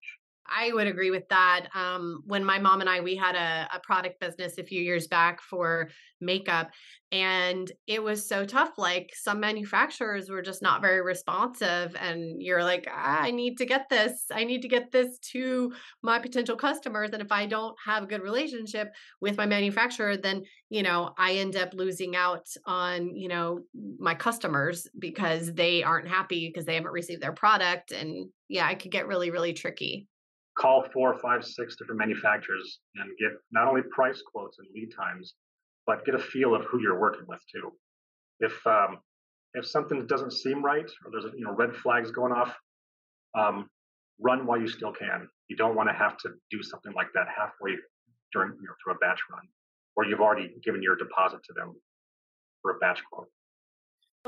I 0.49 0.71
would 0.73 0.87
agree 0.87 1.11
with 1.11 1.27
that. 1.29 1.67
Um, 1.75 2.23
when 2.25 2.43
my 2.43 2.59
mom 2.59 2.81
and 2.81 2.89
I, 2.89 3.01
we 3.01 3.15
had 3.15 3.35
a, 3.35 3.67
a, 3.75 3.79
product 3.79 4.19
business 4.19 4.57
a 4.57 4.63
few 4.63 4.81
years 4.81 5.07
back 5.07 5.41
for 5.41 5.89
makeup, 6.21 6.71
and 7.11 7.71
it 7.85 8.01
was 8.01 8.27
so 8.27 8.45
tough. 8.45 8.77
Like 8.77 9.11
some 9.15 9.39
manufacturers 9.39 10.29
were 10.29 10.41
just 10.41 10.61
not 10.61 10.81
very 10.81 11.01
responsive, 11.01 11.95
and 11.99 12.41
you're 12.41 12.63
like, 12.63 12.87
ah, 12.89 13.21
I 13.21 13.31
need 13.31 13.57
to 13.57 13.65
get 13.65 13.87
this. 13.89 14.25
I 14.31 14.43
need 14.43 14.61
to 14.61 14.67
get 14.67 14.91
this 14.91 15.19
to 15.31 15.73
my 16.01 16.19
potential 16.19 16.55
customers. 16.55 17.11
And 17.13 17.21
if 17.21 17.31
I 17.31 17.45
don't 17.45 17.75
have 17.85 18.03
a 18.03 18.07
good 18.07 18.21
relationship 18.21 18.91
with 19.21 19.37
my 19.37 19.45
manufacturer, 19.45 20.17
then 20.17 20.43
you 20.69 20.83
know 20.83 21.13
I 21.17 21.33
end 21.33 21.55
up 21.55 21.73
losing 21.73 22.15
out 22.15 22.47
on 22.65 23.15
you 23.15 23.27
know 23.27 23.61
my 23.99 24.15
customers 24.15 24.87
because 24.97 25.53
they 25.53 25.83
aren't 25.83 26.07
happy 26.07 26.47
because 26.47 26.65
they 26.65 26.75
haven't 26.75 26.91
received 26.91 27.21
their 27.21 27.33
product, 27.33 27.91
and 27.91 28.29
yeah, 28.49 28.69
it 28.69 28.79
could 28.79 28.91
get 28.91 29.07
really 29.07 29.29
really 29.29 29.53
tricky 29.53 30.07
call 30.59 30.85
four, 30.91 31.17
five, 31.19 31.45
six 31.45 31.75
different 31.75 31.99
manufacturers 31.99 32.79
and 32.95 33.09
get 33.19 33.31
not 33.51 33.67
only 33.67 33.81
price 33.91 34.21
quotes 34.31 34.57
and 34.59 34.67
lead 34.73 34.89
times, 34.95 35.35
but 35.85 36.05
get 36.05 36.15
a 36.15 36.19
feel 36.19 36.55
of 36.55 36.65
who 36.65 36.81
you're 36.81 36.99
working 36.99 37.25
with 37.27 37.39
too. 37.53 37.71
If 38.39 38.65
um, 38.67 38.99
if 39.53 39.65
something 39.65 40.05
doesn't 40.07 40.33
seem 40.33 40.63
right 40.63 40.89
or 41.05 41.11
there's 41.11 41.33
you 41.35 41.45
know 41.45 41.53
red 41.53 41.75
flags 41.75 42.11
going 42.11 42.33
off, 42.33 42.55
um, 43.37 43.69
run 44.19 44.45
while 44.45 44.59
you 44.59 44.67
still 44.67 44.91
can. 44.91 45.27
You 45.47 45.55
don't 45.55 45.75
want 45.75 45.89
to 45.89 45.93
have 45.93 46.17
to 46.19 46.29
do 46.51 46.61
something 46.61 46.93
like 46.93 47.07
that 47.13 47.27
halfway 47.27 47.75
during 48.33 48.51
you 48.59 48.67
know 48.67 48.73
through 48.83 48.93
a 48.93 48.97
batch 48.97 49.19
run, 49.31 49.43
or 49.95 50.05
you've 50.05 50.21
already 50.21 50.53
given 50.63 50.81
your 50.81 50.95
deposit 50.95 51.39
to 51.45 51.53
them 51.53 51.73
for 52.61 52.71
a 52.71 52.79
batch 52.79 53.01
quote. 53.11 53.29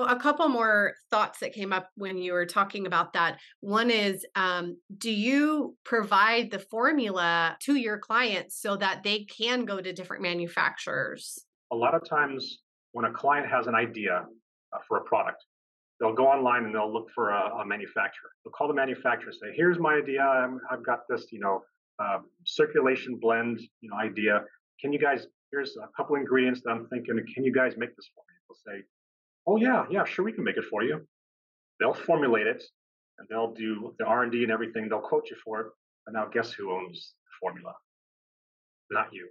A 0.07 0.15
couple 0.15 0.47
more 0.47 0.93
thoughts 1.11 1.39
that 1.39 1.53
came 1.53 1.73
up 1.73 1.89
when 1.95 2.17
you 2.17 2.33
were 2.33 2.45
talking 2.45 2.87
about 2.87 3.13
that. 3.13 3.39
One 3.59 3.91
is 3.91 4.25
um, 4.35 4.77
Do 4.97 5.11
you 5.11 5.75
provide 5.83 6.51
the 6.51 6.59
formula 6.59 7.57
to 7.61 7.75
your 7.75 7.97
clients 7.97 8.61
so 8.61 8.77
that 8.77 9.03
they 9.03 9.25
can 9.25 9.65
go 9.65 9.81
to 9.81 9.91
different 9.91 10.23
manufacturers? 10.23 11.39
A 11.71 11.75
lot 11.75 11.93
of 11.93 12.07
times, 12.07 12.59
when 12.93 13.05
a 13.05 13.11
client 13.11 13.47
has 13.49 13.67
an 13.67 13.75
idea 13.75 14.25
uh, 14.73 14.77
for 14.87 14.97
a 14.97 15.01
product, 15.01 15.43
they'll 15.99 16.15
go 16.15 16.27
online 16.27 16.65
and 16.65 16.73
they'll 16.73 16.91
look 16.91 17.09
for 17.13 17.31
a, 17.31 17.61
a 17.61 17.65
manufacturer. 17.65 18.29
They'll 18.43 18.53
call 18.53 18.67
the 18.67 18.73
manufacturer, 18.73 19.31
say, 19.31 19.53
"Here's 19.55 19.79
my 19.79 19.95
idea. 19.95 20.21
i 20.23 20.47
have 20.69 20.85
got 20.85 21.01
this, 21.09 21.27
you 21.31 21.39
know, 21.39 21.61
uh, 21.99 22.19
circulation 22.45 23.17
blend, 23.19 23.59
you 23.81 23.89
know, 23.89 23.97
idea. 23.97 24.43
Can 24.79 24.93
you 24.93 24.99
guys? 24.99 25.27
Here's 25.51 25.75
a 25.77 25.87
couple 25.97 26.15
ingredients 26.15 26.61
that 26.63 26.71
I'm 26.71 26.87
thinking. 26.87 27.19
Can 27.33 27.43
you 27.43 27.51
guys 27.51 27.73
make 27.77 27.95
this 27.95 28.09
for 28.15 28.23
me?" 28.27 28.35
They'll 28.47 28.73
say, 28.73 28.83
oh 29.49 29.57
yeah, 29.57 29.85
yeah, 29.89 30.05
sure, 30.05 30.23
we 30.23 30.31
can 30.31 30.43
make 30.43 30.57
it 30.57 30.65
for 30.69 30.83
you. 30.83 31.01
They'll 31.79 31.93
formulate 31.93 32.47
it 32.47 32.63
and 33.17 33.27
they'll 33.29 33.53
do 33.53 33.95
the 33.97 34.05
R 34.05 34.23
and 34.23 34.31
D 34.31 34.43
and 34.43 34.51
everything. 34.51 34.87
They'll 34.87 34.99
quote 34.99 35.29
you 35.29 35.37
for 35.43 35.59
it. 35.61 35.67
But 36.05 36.13
now, 36.13 36.27
guess 36.27 36.51
who 36.51 36.71
owns 36.71 37.13
the 37.25 37.31
formula? 37.39 37.73
Not 38.91 39.07
you. 39.11 39.27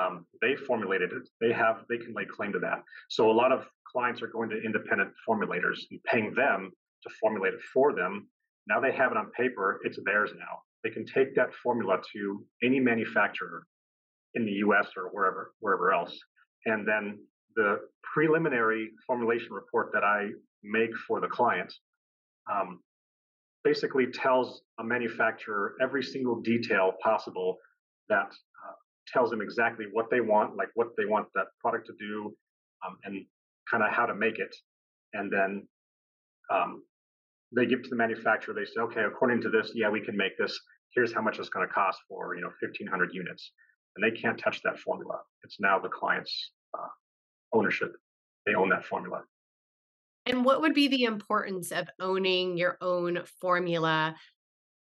Um, 0.00 0.26
they 0.42 0.56
formulated 0.56 1.12
it. 1.12 1.28
They 1.40 1.52
have. 1.52 1.84
They 1.88 1.98
can 1.98 2.14
lay 2.14 2.24
claim 2.24 2.52
to 2.52 2.58
that. 2.60 2.82
So 3.08 3.30
a 3.30 3.32
lot 3.32 3.52
of 3.52 3.66
clients 3.90 4.22
are 4.22 4.26
going 4.26 4.50
to 4.50 4.60
independent 4.60 5.10
formulators 5.28 5.78
and 5.90 6.02
paying 6.04 6.34
them 6.34 6.70
to 7.02 7.10
formulate 7.20 7.54
it 7.54 7.62
for 7.72 7.94
them. 7.94 8.28
Now 8.66 8.80
they 8.80 8.92
have 8.92 9.10
it 9.12 9.16
on 9.16 9.30
paper. 9.30 9.80
It's 9.84 9.98
theirs 10.04 10.30
now. 10.36 10.60
They 10.82 10.90
can 10.90 11.06
take 11.06 11.34
that 11.36 11.54
formula 11.62 11.98
to 12.12 12.44
any 12.62 12.80
manufacturer 12.80 13.66
in 14.34 14.44
the 14.44 14.52
U.S. 14.52 14.88
or 14.96 15.04
wherever 15.12 15.52
wherever 15.60 15.92
else, 15.92 16.18
and 16.66 16.86
then 16.86 17.18
the 17.56 17.80
preliminary 18.02 18.90
formulation 19.06 19.52
report 19.52 19.90
that 19.92 20.04
I 20.04 20.28
make 20.62 20.90
for 21.08 21.20
the 21.20 21.28
client 21.28 21.72
um, 22.52 22.80
basically 23.64 24.06
tells 24.06 24.62
a 24.78 24.84
manufacturer 24.84 25.74
every 25.82 26.02
single 26.02 26.40
detail 26.40 26.92
possible 27.02 27.56
that 28.08 28.26
uh, 28.26 28.74
tells 29.12 29.30
them 29.30 29.40
exactly 29.40 29.86
what 29.92 30.06
they 30.10 30.20
want, 30.20 30.56
like 30.56 30.68
what 30.74 30.88
they 30.96 31.04
want 31.04 31.26
that 31.34 31.46
product 31.60 31.86
to 31.86 31.92
do, 31.98 32.34
um, 32.86 32.96
and 33.04 33.24
kind 33.70 33.82
of 33.82 33.90
how 33.90 34.06
to 34.06 34.14
make 34.14 34.38
it. 34.38 34.54
And 35.14 35.32
then 35.32 35.66
um, 36.52 36.82
they 37.54 37.66
give 37.66 37.82
to 37.82 37.88
the 37.88 37.96
manufacturer. 37.96 38.54
They 38.54 38.64
say, 38.64 38.80
okay, 38.80 39.02
according 39.02 39.40
to 39.42 39.50
this, 39.50 39.72
yeah, 39.74 39.90
we 39.90 40.00
can 40.00 40.16
make 40.16 40.38
this. 40.38 40.58
Here's 40.94 41.12
how 41.12 41.22
much 41.22 41.38
it's 41.38 41.48
going 41.48 41.66
to 41.66 41.72
cost 41.72 41.98
for 42.08 42.34
you 42.36 42.42
know 42.42 42.52
1,500 42.62 43.10
units, 43.12 43.52
and 43.96 44.04
they 44.04 44.16
can't 44.16 44.38
touch 44.38 44.62
that 44.62 44.78
formula. 44.78 45.18
It's 45.42 45.56
now 45.58 45.78
the 45.78 45.88
client's 45.88 46.52
uh, 46.72 46.86
ownership. 47.56 47.92
They 48.46 48.54
own 48.54 48.68
that 48.70 48.84
formula. 48.84 49.22
And 50.26 50.44
what 50.44 50.60
would 50.60 50.74
be 50.74 50.88
the 50.88 51.04
importance 51.04 51.70
of 51.70 51.88
owning 52.00 52.56
your 52.56 52.76
own 52.80 53.22
formula? 53.40 54.16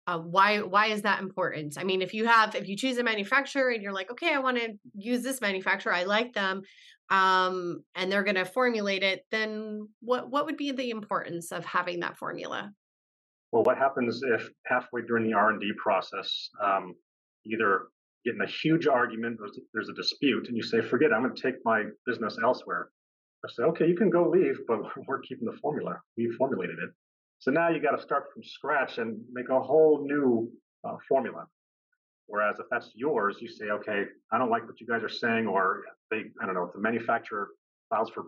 Uh, 0.08 0.20
why 0.20 0.60
why 0.60 0.88
is 0.88 1.04
that 1.04 1.22
important? 1.22 1.78
I 1.78 1.84
mean, 1.84 2.02
if 2.02 2.14
you 2.14 2.26
have 2.26 2.56
if 2.56 2.68
you 2.68 2.76
choose 2.76 2.98
a 2.98 3.04
manufacturer 3.04 3.70
and 3.70 3.82
you're 3.82 3.94
like, 3.94 4.12
okay, 4.12 4.34
I 4.34 4.40
want 4.40 4.58
to 4.58 4.74
use 4.96 5.24
this 5.24 5.40
manufacturer, 5.40 5.94
I 5.94 6.04
like 6.04 6.34
them, 6.34 6.64
um, 7.10 7.84
and 7.96 8.12
they're 8.12 8.24
going 8.24 8.36
to 8.36 8.46
formulate 8.46 9.04
it, 9.04 9.26
then 9.32 9.88
what 10.02 10.30
what 10.30 10.46
would 10.46 10.58
be 10.58 10.72
the 10.72 10.90
importance 10.90 11.52
of 11.52 11.66
having 11.66 12.00
that 12.02 12.18
formula? 12.18 12.72
Well, 13.52 13.64
what 13.64 13.78
happens 13.78 14.22
if 14.24 14.50
halfway 14.66 15.02
during 15.02 15.26
the 15.26 15.34
R 15.34 15.52
and 15.52 15.62
D 15.62 15.72
process, 15.78 16.50
um, 16.62 16.96
either 17.46 17.84
get 18.26 18.36
in 18.36 18.42
a 18.42 18.48
huge 18.48 18.88
argument, 18.88 19.40
there's, 19.74 19.90
a 19.90 19.94
dispute, 19.94 20.48
and 20.48 20.56
you 20.56 20.64
say, 20.64 20.82
forget 20.82 21.12
it, 21.12 21.14
I'm 21.14 21.24
going 21.24 21.36
to 21.36 21.42
take 21.42 21.56
my 21.66 21.86
business 22.06 22.38
elsewhere. 22.44 22.90
I 23.44 23.50
say, 23.52 23.64
okay, 23.64 23.88
you 23.88 23.96
can 23.96 24.10
go 24.10 24.30
leave, 24.30 24.60
but 24.68 24.80
we're 25.08 25.22
keeping 25.22 25.46
the 25.46 25.58
formula. 25.62 26.00
We 26.18 26.30
formulated 26.38 26.78
it. 26.80 26.92
So 27.40 27.50
now 27.50 27.70
you 27.70 27.82
got 27.82 27.96
to 27.96 28.02
start 28.02 28.26
from 28.34 28.44
scratch 28.44 29.00
and 29.00 29.20
make 29.32 29.50
a 29.50 29.60
whole 29.60 30.06
new 30.06 30.52
uh, 30.88 30.98
formula. 31.10 31.46
Whereas 32.28 32.58
if 32.60 32.68
that's 32.70 32.92
yours, 32.94 33.38
you 33.42 33.50
say, 33.50 33.66
okay, 33.72 34.04
I 34.32 34.38
don't 34.38 34.50
like 34.50 34.66
what 34.66 34.80
you 34.80 34.88
guys 34.88 35.04
are 35.04 35.10
saying, 35.10 35.48
or 35.48 35.82
they, 36.12 36.24
I 36.42 36.46
don't 36.46 36.54
know, 36.54 36.64
if 36.64 36.74
the 36.74 36.80
manufacturer 36.80 37.50
files 37.90 38.10
for 38.12 38.26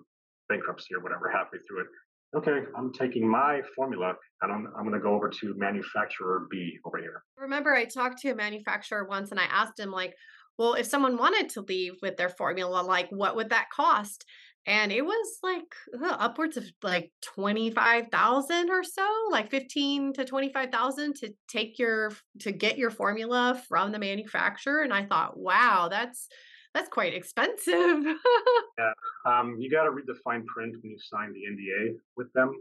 bankruptcy 0.50 0.96
or 0.96 1.02
whatever 1.02 1.30
halfway 1.30 1.60
through 1.68 1.82
it, 1.82 1.88
okay, 2.36 2.60
I'm 2.76 2.92
taking 2.92 3.28
my 3.28 3.62
formula 3.76 4.14
and 4.42 4.52
I'm, 4.52 4.68
I'm 4.76 4.84
going 4.84 4.94
to 4.94 5.00
go 5.00 5.14
over 5.14 5.30
to 5.30 5.54
manufacturer 5.56 6.48
B 6.50 6.78
over 6.86 6.98
here. 6.98 7.24
Remember, 7.38 7.74
I 7.74 7.86
talked 7.86 8.20
to 8.20 8.32
a 8.32 8.36
manufacturer 8.36 9.06
once 9.06 9.32
and 9.32 9.40
I 9.40 9.46
asked 9.46 9.80
him, 9.80 9.92
like, 9.92 10.14
well, 10.58 10.74
if 10.74 10.86
someone 10.86 11.18
wanted 11.18 11.50
to 11.50 11.62
leave 11.62 11.94
with 12.02 12.18
their 12.18 12.30
formula, 12.30 12.82
like, 12.82 13.08
what 13.10 13.36
would 13.36 13.50
that 13.50 13.70
cost? 13.74 14.26
And 14.66 14.92
it 14.92 15.04
was 15.04 15.40
like 15.44 15.76
upwards 16.02 16.56
of 16.56 16.64
like 16.82 17.12
25,000 17.22 18.70
or 18.70 18.84
so, 18.84 19.08
like 19.30 19.52
15 19.52 20.14
to 20.14 20.26
25,000 20.26 21.16
to 21.16 21.34
take 21.50 21.78
your, 21.78 22.12
to 22.40 22.52
get 22.52 22.78
your 22.78 22.90
formula 22.90 23.62
from 23.68 23.92
the 23.92 24.00
manufacturer. 24.00 24.82
And 24.82 24.94
I 24.94 25.06
thought, 25.06 25.38
wow, 25.38 25.90
that's, 25.92 26.30
that's 26.74 26.90
quite 26.90 27.14
expensive. 27.14 27.68
yeah, 28.78 28.94
um, 29.26 29.58
you 29.60 29.70
got 29.70 29.84
to 29.84 29.92
read 29.92 30.06
the 30.08 30.18
fine 30.24 30.46
print 30.46 30.76
when 30.82 30.92
you 30.92 30.98
sign 31.00 31.34
the 31.34 31.42
NDA 31.42 31.96
with 32.18 32.32
them. 32.34 32.54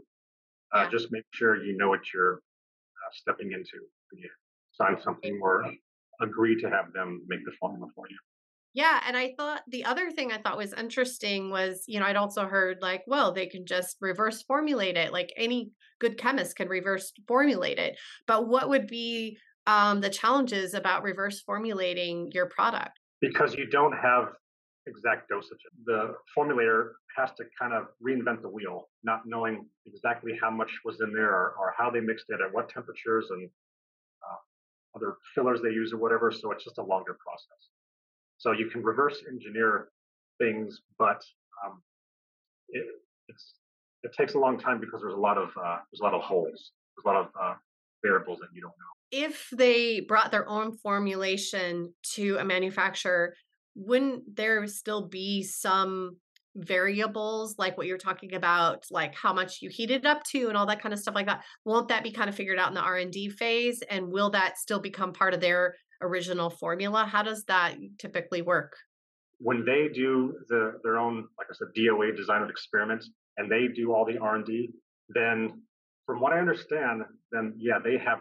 Uh, 0.73 0.83
yeah. 0.83 0.89
Just 0.89 1.11
make 1.11 1.23
sure 1.31 1.63
you 1.63 1.77
know 1.77 1.89
what 1.89 2.01
you're 2.13 2.35
uh, 2.35 3.11
stepping 3.13 3.51
into 3.51 3.77
when 4.11 4.21
you 4.21 4.29
sign 4.71 4.97
something 5.01 5.39
or 5.41 5.65
agree 6.21 6.59
to 6.61 6.69
have 6.69 6.93
them 6.93 7.21
make 7.27 7.43
the 7.45 7.51
formula 7.59 7.87
for 7.95 8.05
you. 8.09 8.17
Yeah, 8.75 8.99
and 9.05 9.15
I 9.15 9.33
thought 9.37 9.61
the 9.67 9.85
other 9.85 10.09
thing 10.09 10.31
I 10.31 10.39
thought 10.39 10.57
was 10.57 10.73
interesting 10.73 11.51
was, 11.51 11.83
you 11.87 11.99
know, 11.99 12.07
I'd 12.07 12.15
also 12.15 12.47
heard 12.47 12.79
like, 12.81 13.03
well, 13.05 13.31
they 13.31 13.45
can 13.45 13.67
just 13.67 13.97
reverse 14.01 14.41
formulate 14.41 14.97
it. 14.97 15.13
Like 15.13 15.31
any 15.37 15.69
good 15.99 16.17
chemist 16.17 16.55
can 16.55 16.67
reverse 16.67 17.11
formulate 17.27 17.77
it. 17.77 17.97
But 18.25 18.47
what 18.47 18.69
would 18.69 18.87
be 18.87 19.37
um, 19.67 20.01
the 20.01 20.09
challenges 20.09 20.73
about 20.73 21.03
reverse 21.03 21.41
formulating 21.41 22.31
your 22.33 22.47
product? 22.47 22.99
Because 23.23 23.55
you 23.55 23.65
don't 23.65 23.93
have 23.93 24.33
exact 24.85 25.29
dosage. 25.29 25.63
The 25.85 26.13
formulator 26.37 26.91
has 27.17 27.31
to 27.37 27.45
kind 27.57 27.71
of 27.73 27.85
reinvent 28.05 28.41
the 28.41 28.49
wheel, 28.49 28.89
not 29.01 29.21
knowing 29.25 29.65
exactly 29.85 30.33
how 30.41 30.51
much 30.51 30.69
was 30.83 30.99
in 30.99 31.13
there 31.13 31.29
or, 31.29 31.55
or 31.57 31.73
how 31.77 31.89
they 31.89 32.01
mixed 32.01 32.25
it 32.27 32.39
at 32.45 32.53
what 32.53 32.67
temperatures 32.67 33.27
and 33.29 33.49
uh, 34.27 34.97
other 34.97 35.15
fillers 35.33 35.61
they 35.61 35.69
use 35.69 35.93
or 35.93 35.97
whatever. 35.97 36.33
So 36.33 36.51
it's 36.51 36.65
just 36.65 36.79
a 36.79 36.83
longer 36.83 37.15
process. 37.25 37.61
So 38.39 38.51
you 38.51 38.69
can 38.69 38.83
reverse 38.83 39.23
engineer 39.31 39.87
things, 40.37 40.81
but 40.99 41.23
um, 41.63 41.81
it, 42.67 42.85
it 44.03 44.11
takes 44.17 44.33
a 44.33 44.39
long 44.39 44.59
time 44.59 44.81
because 44.81 44.99
there's 44.99 45.13
a 45.13 45.25
lot 45.29 45.37
of 45.37 45.49
uh, 45.57 45.77
there's 45.89 46.01
a 46.01 46.03
lot 46.03 46.13
of 46.13 46.21
holes, 46.21 46.71
there's 46.97 47.05
a 47.05 47.07
lot 47.07 47.21
of 47.21 47.27
uh, 47.41 47.53
variables 48.03 48.39
that 48.39 48.49
you 48.53 48.59
don't 48.59 48.71
know. 48.71 49.02
If 49.15 49.47
they 49.51 49.99
brought 49.99 50.31
their 50.31 50.49
own 50.49 50.75
formulation 50.75 51.93
to 52.15 52.37
a 52.37 52.43
manufacturer, 52.43 53.35
wouldn't 53.75 54.35
there 54.35 54.65
still 54.65 55.07
be 55.07 55.43
some 55.43 56.17
variables 56.55 57.59
like 57.59 57.77
what 57.77 57.85
you're 57.85 57.97
talking 57.99 58.33
about 58.33 58.85
like 58.89 59.13
how 59.15 59.33
much 59.33 59.61
you 59.61 59.69
heat 59.69 59.91
it 59.91 60.05
up 60.05 60.23
to 60.23 60.47
and 60.47 60.57
all 60.57 60.65
that 60.65 60.81
kind 60.81 60.93
of 60.93 60.99
stuff 60.99 61.13
like 61.13 61.27
that? 61.27 61.43
Won't 61.63 61.89
that 61.89 62.03
be 62.03 62.11
kind 62.11 62.27
of 62.27 62.35
figured 62.35 62.57
out 62.57 62.69
in 62.69 62.73
the 62.73 62.81
r&d 62.81 63.29
phase 63.29 63.83
and 63.83 64.07
will 64.07 64.31
that 64.31 64.57
still 64.57 64.79
become 64.79 65.13
part 65.13 65.35
of 65.35 65.41
their 65.41 65.75
original 66.01 66.49
formula? 66.49 67.05
How 67.05 67.21
does 67.21 67.43
that 67.45 67.75
typically 67.99 68.41
work? 68.41 68.75
When 69.37 69.63
they 69.63 69.89
do 69.93 70.39
the, 70.49 70.79
their 70.83 70.97
own 70.97 71.27
like 71.37 71.47
i 71.51 71.53
said 71.53 71.67
DOE 71.75 72.15
design 72.15 72.41
of 72.41 72.49
experiments 72.49 73.11
and 73.37 73.51
they 73.51 73.67
do 73.67 73.93
all 73.93 74.05
the 74.05 74.17
r&d 74.17 74.69
then 75.09 75.61
from 76.05 76.19
what 76.19 76.33
i 76.33 76.39
understand 76.39 77.01
then 77.31 77.53
yeah 77.57 77.79
they 77.83 77.97
have 77.97 78.19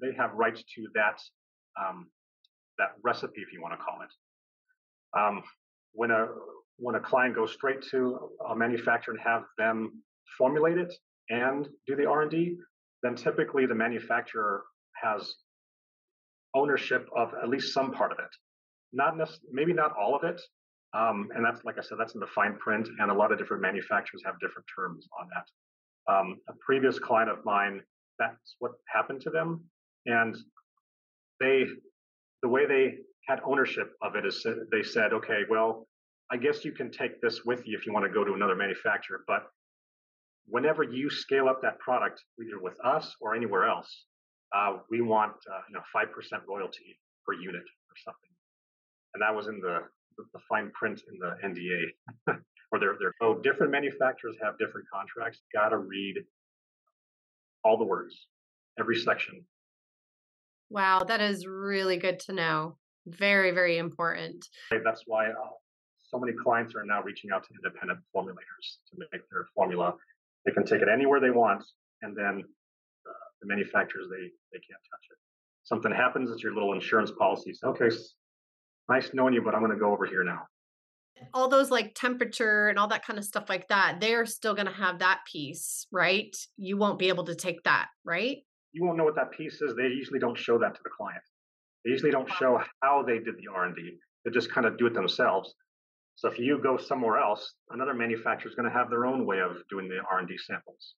they 0.00 0.14
have 0.16 0.32
rights 0.34 0.62
to 0.74 0.86
that 0.94 1.20
um, 1.80 2.06
that 2.78 2.92
recipe 3.02 3.40
if 3.40 3.52
you 3.52 3.62
want 3.62 3.72
to 3.72 3.84
call 3.84 3.98
it 4.02 4.10
um, 5.18 5.42
when 5.92 6.10
a 6.10 6.28
when 6.76 6.96
a 6.96 7.00
client 7.00 7.34
goes 7.34 7.52
straight 7.52 7.82
to 7.90 8.30
a 8.50 8.56
manufacturer 8.56 9.14
and 9.14 9.22
have 9.22 9.44
them 9.58 10.02
formulate 10.36 10.76
it 10.76 10.92
and 11.30 11.68
do 11.86 11.94
the 11.94 12.04
R&D, 12.04 12.56
then 13.02 13.14
typically 13.14 13.64
the 13.64 13.74
manufacturer 13.74 14.64
has 15.00 15.34
ownership 16.54 17.08
of 17.16 17.32
at 17.40 17.48
least 17.48 17.72
some 17.72 17.92
part 17.92 18.10
of 18.10 18.18
it. 18.18 18.30
Not 18.92 19.14
maybe 19.52 19.72
not 19.72 19.92
all 19.96 20.16
of 20.16 20.24
it. 20.24 20.40
Um, 20.94 21.28
and 21.34 21.44
that's 21.44 21.64
like 21.64 21.78
I 21.78 21.82
said, 21.82 21.98
that's 21.98 22.14
in 22.14 22.20
the 22.20 22.26
fine 22.28 22.56
print, 22.58 22.88
and 22.98 23.10
a 23.10 23.14
lot 23.14 23.32
of 23.32 23.38
different 23.38 23.62
manufacturers 23.62 24.22
have 24.24 24.38
different 24.40 24.66
terms 24.76 25.06
on 25.20 25.28
that. 25.34 26.12
Um, 26.12 26.40
a 26.48 26.52
previous 26.64 26.98
client 26.98 27.30
of 27.30 27.44
mine, 27.44 27.80
that's 28.18 28.56
what 28.58 28.72
happened 28.92 29.20
to 29.22 29.30
them, 29.30 29.64
and 30.06 30.36
they, 31.40 31.66
the 32.42 32.48
way 32.48 32.66
they 32.66 32.96
had 33.26 33.40
ownership 33.44 33.92
of 34.02 34.16
it 34.16 34.26
is 34.26 34.46
they 34.70 34.82
said, 34.82 35.12
okay, 35.12 35.42
well, 35.48 35.86
I 36.30 36.36
guess 36.36 36.64
you 36.64 36.72
can 36.72 36.90
take 36.90 37.20
this 37.20 37.44
with 37.44 37.66
you 37.66 37.76
if 37.76 37.86
you 37.86 37.92
want 37.92 38.04
to 38.06 38.12
go 38.12 38.24
to 38.24 38.34
another 38.34 38.54
manufacturer. 38.54 39.24
But 39.26 39.46
whenever 40.46 40.82
you 40.82 41.10
scale 41.10 41.48
up 41.48 41.62
that 41.62 41.78
product, 41.78 42.22
either 42.40 42.60
with 42.60 42.78
us 42.84 43.14
or 43.20 43.34
anywhere 43.34 43.68
else, 43.68 44.04
uh, 44.54 44.78
we 44.90 45.00
want 45.00 45.32
uh, 45.50 45.60
you 45.68 45.74
know 45.74 45.82
five 45.92 46.12
percent 46.12 46.42
royalty 46.48 46.98
per 47.26 47.34
unit 47.34 47.62
or 47.62 47.96
something. 48.04 48.30
And 49.14 49.22
that 49.22 49.34
was 49.34 49.48
in 49.48 49.60
the 49.60 49.80
the 50.32 50.40
fine 50.48 50.70
print 50.70 51.02
in 51.10 51.18
the 51.18 51.36
NDA. 51.44 52.36
or 52.74 52.80
they're, 52.80 52.96
they're 52.98 53.14
oh 53.20 53.38
different 53.38 53.70
manufacturers 53.70 54.36
have 54.42 54.58
different 54.58 54.86
contracts. 54.92 55.40
Got 55.52 55.68
to 55.68 55.78
read 55.78 56.16
all 57.62 57.78
the 57.78 57.84
words, 57.84 58.26
every 58.78 58.96
section. 58.96 59.44
Wow, 60.74 61.04
that 61.06 61.20
is 61.20 61.46
really 61.46 61.98
good 61.98 62.18
to 62.26 62.32
know. 62.32 62.76
Very, 63.06 63.52
very 63.52 63.78
important. 63.78 64.44
That's 64.72 65.04
why 65.06 65.28
uh, 65.28 65.54
so 66.02 66.18
many 66.18 66.32
clients 66.32 66.74
are 66.74 66.84
now 66.84 67.00
reaching 67.00 67.30
out 67.30 67.44
to 67.44 67.50
independent 67.54 68.00
formulators 68.12 68.66
to 68.90 68.98
make 68.98 69.22
their 69.30 69.46
formula. 69.54 69.94
They 70.44 70.50
can 70.50 70.64
take 70.64 70.82
it 70.82 70.88
anywhere 70.92 71.20
they 71.20 71.30
want, 71.30 71.62
and 72.02 72.16
then 72.16 72.42
uh, 73.06 73.24
the 73.40 73.46
manufacturers 73.46 74.06
they 74.10 74.24
they 74.52 74.58
can't 74.58 74.82
touch 74.90 75.06
it. 75.12 75.18
Something 75.62 75.92
happens, 75.92 76.32
it's 76.32 76.42
your 76.42 76.54
little 76.54 76.72
insurance 76.72 77.12
policy. 77.16 77.54
So, 77.54 77.68
okay, 77.68 77.94
nice 78.88 79.10
knowing 79.14 79.32
you, 79.32 79.42
but 79.42 79.54
I'm 79.54 79.60
going 79.60 79.70
to 79.70 79.78
go 79.78 79.92
over 79.92 80.06
here 80.06 80.24
now. 80.24 80.42
All 81.32 81.48
those 81.48 81.70
like 81.70 81.94
temperature 81.94 82.66
and 82.66 82.80
all 82.80 82.88
that 82.88 83.06
kind 83.06 83.18
of 83.18 83.24
stuff 83.24 83.48
like 83.48 83.68
that, 83.68 84.00
they're 84.00 84.26
still 84.26 84.54
going 84.54 84.66
to 84.66 84.72
have 84.72 84.98
that 84.98 85.20
piece, 85.30 85.86
right? 85.92 86.36
You 86.56 86.76
won't 86.76 86.98
be 86.98 87.10
able 87.10 87.24
to 87.26 87.36
take 87.36 87.62
that, 87.62 87.86
right? 88.04 88.38
You 88.74 88.84
won't 88.84 88.98
know 88.98 89.04
what 89.04 89.14
that 89.14 89.30
piece 89.30 89.62
is. 89.62 89.74
They 89.76 89.84
usually 89.84 90.18
don't 90.18 90.36
show 90.36 90.58
that 90.58 90.74
to 90.74 90.80
the 90.82 90.90
client. 90.90 91.22
They 91.84 91.92
usually 91.92 92.10
don't 92.10 92.28
show 92.28 92.60
how 92.82 93.04
they 93.06 93.18
did 93.18 93.36
the 93.38 93.48
R&D. 93.54 93.98
They 94.24 94.30
just 94.32 94.50
kind 94.50 94.66
of 94.66 94.76
do 94.76 94.86
it 94.86 94.94
themselves. 94.94 95.54
So 96.16 96.28
if 96.28 96.38
you 96.38 96.60
go 96.60 96.76
somewhere 96.76 97.18
else, 97.18 97.54
another 97.70 97.94
manufacturer 97.94 98.48
is 98.48 98.56
going 98.56 98.68
to 98.68 98.76
have 98.76 98.90
their 98.90 99.06
own 99.06 99.26
way 99.26 99.38
of 99.40 99.58
doing 99.70 99.88
the 99.88 99.98
R&D 100.10 100.36
samples. 100.38 100.94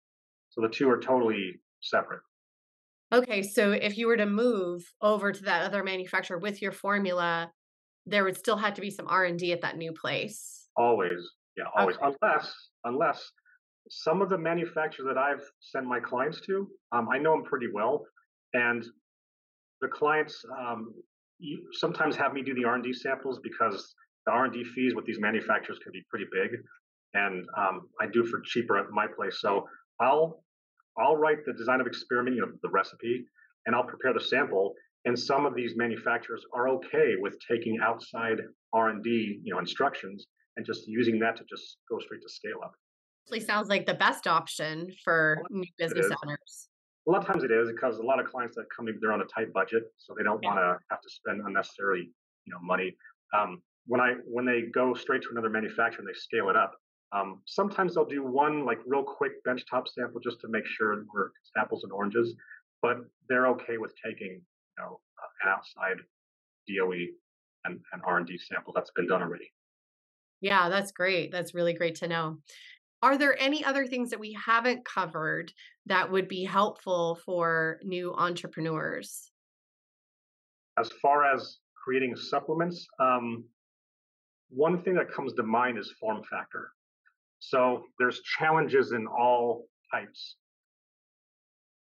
So 0.49 0.63
the 0.63 0.69
two 0.69 0.89
are 0.89 0.99
totally 0.99 1.61
separate. 1.83 2.23
Okay, 3.13 3.43
so 3.43 3.73
if 3.73 3.99
you 3.99 4.07
were 4.07 4.17
to 4.17 4.27
move 4.27 4.83
over 5.03 5.33
to 5.33 5.43
that 5.45 5.63
other 5.63 5.85
manufacturer 5.85 6.39
with 6.39 6.63
your 6.63 6.73
formula, 6.73 7.53
there 8.07 8.25
would 8.25 8.39
still 8.39 8.57
have 8.57 8.75
to 8.75 8.81
be 8.81 8.91
some 8.91 9.07
R&D 9.07 9.53
at 9.53 9.61
that 9.61 9.77
new 9.77 9.93
place. 9.93 10.69
Always. 10.77 11.31
Yeah, 11.57 11.65
always. 11.77 11.97
Okay. 11.97 12.15
Unless 12.23 12.55
unless 12.85 13.33
some 13.89 14.23
of 14.23 14.29
the 14.29 14.39
manufacturers 14.39 15.07
that 15.07 15.19
I've 15.19 15.43
sent 15.61 15.87
my 15.87 16.01
clients 16.01 16.41
to, 16.43 16.69
um, 16.93 17.09
I 17.13 17.19
know 17.19 17.33
them 17.33 17.45
pretty 17.45 17.69
well, 17.73 18.05
and 18.55 18.85
the 19.81 19.89
clients 19.89 20.45
um, 20.59 20.95
sometimes 21.73 22.17
have 22.17 22.33
me 22.33 22.43
do 22.43 22.55
the 22.55 22.65
R&D 22.65 22.93
samples 22.95 23.41
because 23.43 23.95
the 24.27 24.33
R&D 24.33 24.65
fees 24.75 24.95
with 24.95 25.05
these 25.05 25.21
manufacturers 25.21 25.79
can 25.79 25.93
be 25.93 26.03
pretty 26.11 26.27
big, 26.33 26.59
and 27.15 27.47
um, 27.57 27.89
I 28.01 28.07
do 28.07 28.25
for 28.25 28.41
cheaper 28.45 28.79
at 28.79 28.91
my 28.91 29.07
place. 29.07 29.41
So 29.41 29.67
I'll 30.01 30.43
I'll 30.99 31.17
write 31.17 31.45
the 31.45 31.53
design 31.53 31.81
of 31.81 31.87
experiment, 31.87 32.37
you 32.37 32.43
know, 32.43 32.53
the 32.63 32.71
recipe, 32.71 33.27
and 33.67 33.77
I'll 33.77 33.85
prepare 33.85 34.15
the 34.15 34.21
sample. 34.21 34.75
And 35.05 35.17
some 35.17 35.47
of 35.47 35.55
these 35.55 35.77
manufacturers 35.77 36.43
are 36.53 36.69
okay 36.69 37.15
with 37.19 37.37
taking 37.47 37.79
outside 37.81 38.39
R&D, 38.73 39.41
you 39.45 39.53
know, 39.53 39.61
instructions 39.61 40.27
and 40.57 40.65
just 40.65 40.89
using 40.89 41.19
that 41.21 41.37
to 41.37 41.45
just 41.45 41.77
go 41.89 41.99
straight 41.99 42.23
to 42.23 42.29
scale 42.29 42.59
up. 42.65 42.73
Actually, 43.27 43.41
sounds 43.41 43.69
like 43.69 43.87
the 43.87 43.95
best 43.95 44.29
option 44.29 44.89
for 45.03 45.43
new 45.51 45.65
business 45.79 46.07
owners. 46.23 46.69
A 47.09 47.11
lot 47.11 47.19
of 47.23 47.27
times 47.27 47.43
it 47.43 47.51
is 47.51 47.69
because 47.73 47.99
a 47.99 48.03
lot 48.03 48.21
of 48.21 48.27
clients 48.27 48.55
that 48.55 48.67
come 48.75 48.87
in, 48.87 48.99
they're 49.01 49.13
on 49.13 49.21
a 49.21 49.25
tight 49.25 49.53
budget, 49.53 49.83
so 49.97 50.15
they 50.17 50.23
don't 50.23 50.39
yeah. 50.43 50.49
want 50.49 50.61
to 50.61 50.79
have 50.91 51.01
to 51.01 51.11
spend 51.11 51.41
unnecessarily, 51.45 52.11
you 52.45 52.53
know, 52.53 52.59
money. 52.63 52.97
Um, 53.37 53.63
when 53.87 54.01
I 54.01 54.15
when 54.27 54.45
they 54.45 54.63
go 54.73 54.95
straight 54.95 55.23
to 55.23 55.29
another 55.33 55.51
manufacturer 55.51 56.01
and 56.01 56.09
they 56.09 56.17
scale 56.17 56.51
it 56.51 56.57
up, 56.57 56.75
um, 57.11 57.43
sometimes 57.47 57.95
they'll 57.97 58.05
do 58.05 58.25
one 58.25 58.65
like 58.65 58.79
real 58.87 59.03
quick 59.03 59.33
benchtop 59.45 59.89
sample 59.89 60.21
just 60.21 60.41
to 60.43 60.49
make 60.49 60.67
sure 60.67 61.05
we're 61.13 61.31
apples 61.57 61.83
and 61.83 61.93
oranges, 61.93 62.35
but 62.81 62.99
they're 63.29 63.49
okay 63.49 63.79
with 63.79 63.93
taking 64.05 64.35
you 64.35 64.79
know 64.79 65.01
an 65.43 65.51
outside 65.51 65.97
DOE 66.69 67.11
and, 67.65 67.81
and 67.93 68.03
R&D 68.05 68.39
sample 68.39 68.73
that's 68.73 68.91
been 68.95 69.09
done 69.09 69.23
already. 69.23 69.51
Yeah, 70.41 70.69
that's 70.69 70.93
great. 70.93 71.33
That's 71.33 71.55
really 71.55 71.73
great 71.73 71.97
to 71.97 72.09
know. 72.09 72.39
Are 73.03 73.19
there 73.19 73.37
any 73.39 73.65
other 73.65 73.87
things 73.87 74.11
that 74.11 74.21
we 74.21 74.33
haven't 74.33 74.85
covered 74.85 75.53
that 75.87 76.11
would 76.11 76.29
be 76.29 76.45
helpful 76.45 77.19
for 77.25 77.79
new 77.83 78.13
entrepreneurs? 78.15 79.31
As 80.79 80.91
far 81.03 81.25
as 81.25 81.59
creating 81.83 82.17
supplements, 82.17 82.87
um, 82.99 83.45
one 84.49 84.83
thing 84.83 84.95
that 84.95 85.11
comes 85.11 85.33
to 85.35 85.43
mind 85.43 85.79
is 85.79 85.93
form 86.01 86.23
factor. 86.31 86.73
So 87.39 87.85
there's 87.99 88.21
challenges 88.23 88.93
in 88.93 89.07
all 89.07 89.67
types. 89.93 90.37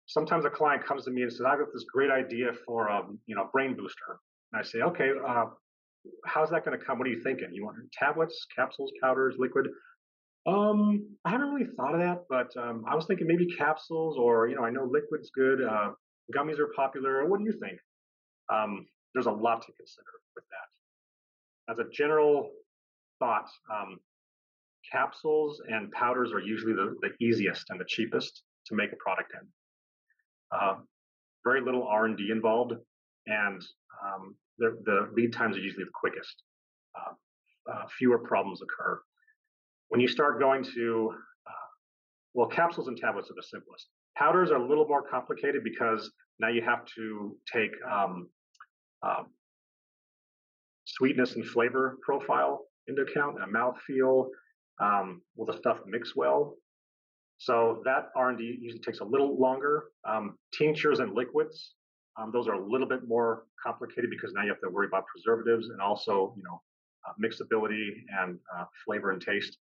Sometimes 0.06 0.44
a 0.44 0.50
client 0.50 0.84
comes 0.84 1.04
to 1.04 1.10
me 1.10 1.22
and 1.22 1.32
says, 1.32 1.42
"I've 1.42 1.58
got 1.58 1.72
this 1.72 1.84
great 1.92 2.10
idea 2.10 2.52
for 2.64 2.88
a 2.88 3.08
you 3.26 3.34
know 3.34 3.48
brain 3.52 3.74
booster," 3.74 4.20
and 4.52 4.60
I 4.60 4.62
say, 4.62 4.82
"Okay, 4.82 5.10
uh, 5.26 5.46
how's 6.24 6.50
that 6.50 6.64
going 6.64 6.78
to 6.78 6.84
come? 6.84 6.98
What 6.98 7.08
are 7.08 7.10
you 7.10 7.22
thinking? 7.22 7.52
You 7.52 7.64
want 7.64 7.78
tablets, 7.92 8.46
capsules, 8.54 8.92
powders, 9.02 9.34
liquid?" 9.38 9.66
Um, 10.46 11.08
I 11.24 11.30
haven't 11.30 11.52
really 11.52 11.70
thought 11.76 11.94
of 11.94 12.00
that, 12.00 12.24
but 12.28 12.56
um, 12.56 12.84
I 12.88 12.94
was 12.94 13.06
thinking 13.06 13.26
maybe 13.26 13.46
capsules, 13.46 14.16
or 14.16 14.48
you 14.48 14.54
know, 14.54 14.64
I 14.64 14.70
know 14.70 14.84
liquid's 14.84 15.30
good. 15.34 15.62
Uh, 15.62 15.90
gummies 16.34 16.58
are 16.58 16.70
popular. 16.76 17.26
What 17.26 17.38
do 17.38 17.44
you 17.44 17.58
think? 17.60 17.78
Um, 18.52 18.86
there's 19.14 19.26
a 19.26 19.30
lot 19.30 19.62
to 19.62 19.72
consider 19.72 20.06
with 20.36 20.44
that 20.50 20.66
as 21.68 21.78
a 21.78 21.84
general 21.92 22.50
thought, 23.18 23.48
um, 23.72 23.98
capsules 24.90 25.60
and 25.68 25.90
powders 25.92 26.32
are 26.32 26.40
usually 26.40 26.72
the, 26.72 26.94
the, 27.00 27.24
easiest 27.24 27.70
and 27.70 27.80
the 27.80 27.84
cheapest 27.88 28.42
to 28.66 28.74
make 28.74 28.92
a 28.92 28.96
product 28.96 29.32
in. 29.34 29.48
Uh, 30.52 30.74
very 31.44 31.60
little 31.60 31.86
R&D 31.86 32.28
involved, 32.30 32.72
and 33.26 33.62
um, 34.04 34.36
the, 34.58 34.78
the, 34.84 35.08
lead 35.14 35.32
times 35.32 35.56
are 35.56 35.60
usually 35.60 35.84
the 35.84 35.90
quickest. 35.94 36.42
Uh, 36.96 37.72
uh, 37.72 37.86
fewer 37.98 38.18
problems 38.18 38.60
occur. 38.62 39.00
When 39.88 40.00
you 40.00 40.08
start 40.08 40.40
going 40.40 40.64
to, 40.74 41.14
uh, 41.46 41.66
well, 42.34 42.48
capsules 42.48 42.88
and 42.88 42.96
tablets 42.96 43.30
are 43.30 43.34
the 43.34 43.42
simplest. 43.42 43.86
Powders 44.16 44.50
are 44.50 44.56
a 44.56 44.66
little 44.66 44.86
more 44.86 45.02
complicated 45.02 45.62
because 45.62 46.10
now 46.38 46.48
you 46.48 46.62
have 46.62 46.84
to 46.96 47.36
take 47.52 47.70
um, 47.90 48.28
um 49.02 49.26
sweetness 50.86 51.34
and 51.34 51.44
flavor 51.44 51.98
profile 52.02 52.66
into 52.86 53.02
account, 53.02 53.36
a 53.42 53.46
mouthfeel, 53.46 54.28
um, 54.80 55.22
will 55.36 55.46
the 55.46 55.56
stuff 55.58 55.78
mix 55.86 56.14
well? 56.14 56.56
So 57.38 57.82
that 57.84 58.10
R&D 58.16 58.58
usually 58.60 58.80
takes 58.80 59.00
a 59.00 59.04
little 59.04 59.38
longer. 59.38 59.84
Um, 60.08 60.38
tinctures 60.56 61.00
and 61.00 61.12
liquids, 61.14 61.74
um, 62.18 62.30
those 62.32 62.48
are 62.48 62.54
a 62.54 62.66
little 62.66 62.88
bit 62.88 63.06
more 63.06 63.44
complicated 63.62 64.10
because 64.10 64.32
now 64.32 64.42
you 64.42 64.48
have 64.48 64.60
to 64.60 64.70
worry 64.70 64.86
about 64.86 65.04
preservatives 65.06 65.68
and 65.68 65.80
also, 65.80 66.34
you 66.36 66.42
know, 66.42 66.62
uh, 67.06 67.12
mixability 67.22 67.88
and 68.20 68.38
uh, 68.56 68.64
flavor 68.84 69.10
and 69.10 69.20
taste. 69.20 69.58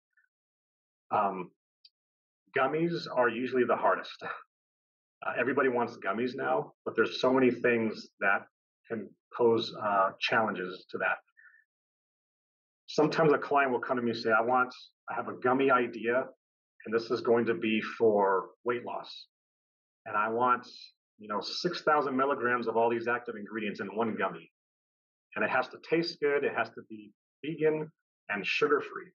Um, 1.12 1.52
gummies 2.58 3.06
are 3.14 3.30
usually 3.30 3.64
the 3.66 3.76
hardest. 3.76 4.24
Uh, 5.26 5.32
everybody 5.40 5.70
wants 5.70 5.98
gummies 6.06 6.36
now, 6.36 6.74
but 6.84 6.96
there's 6.96 7.20
so 7.20 7.34
many 7.34 7.50
things 7.50 8.08
that 8.20 8.46
can 8.88 9.10
pose 9.36 9.74
uh, 9.82 10.12
challenges 10.20 10.86
to 10.92 10.98
that. 11.00 11.18
Sometimes 12.88 13.34
a 13.34 13.38
client 13.38 13.72
will 13.72 13.80
come 13.80 13.98
to 13.98 14.04
me 14.04 14.12
and 14.12 14.20
say, 14.20 14.30
I 14.30 14.42
want, 14.42 14.74
I 15.10 15.16
have 15.16 15.28
a 15.28 15.34
gummy 15.42 15.72
idea, 15.72 16.26
and 16.86 16.94
this 16.94 17.10
is 17.10 17.22
going 17.22 17.46
to 17.48 17.56
be 17.56 17.82
for 17.98 18.50
weight 18.64 18.86
loss. 18.86 19.26
And 20.06 20.16
I 20.16 20.30
want, 20.30 20.68
you 21.18 21.28
know, 21.28 21.42
6,000 21.42 22.16
milligrams 22.16 22.68
of 22.68 22.78
all 22.78 22.90
these 22.90 23.08
active 23.08 23.36
ingredients 23.36 23.80
in 23.80 23.88
one 23.88 24.16
gummy. 24.16 24.52
And 25.36 25.44
it 25.44 25.50
has 25.50 25.68
to 25.70 25.78
taste 25.90 26.20
good, 26.22 26.44
it 26.44 26.54
has 26.56 26.70
to 26.70 26.82
be 26.90 27.12
vegan 27.44 27.92
and 28.30 28.46
sugar 28.46 28.82
free. 28.82 29.12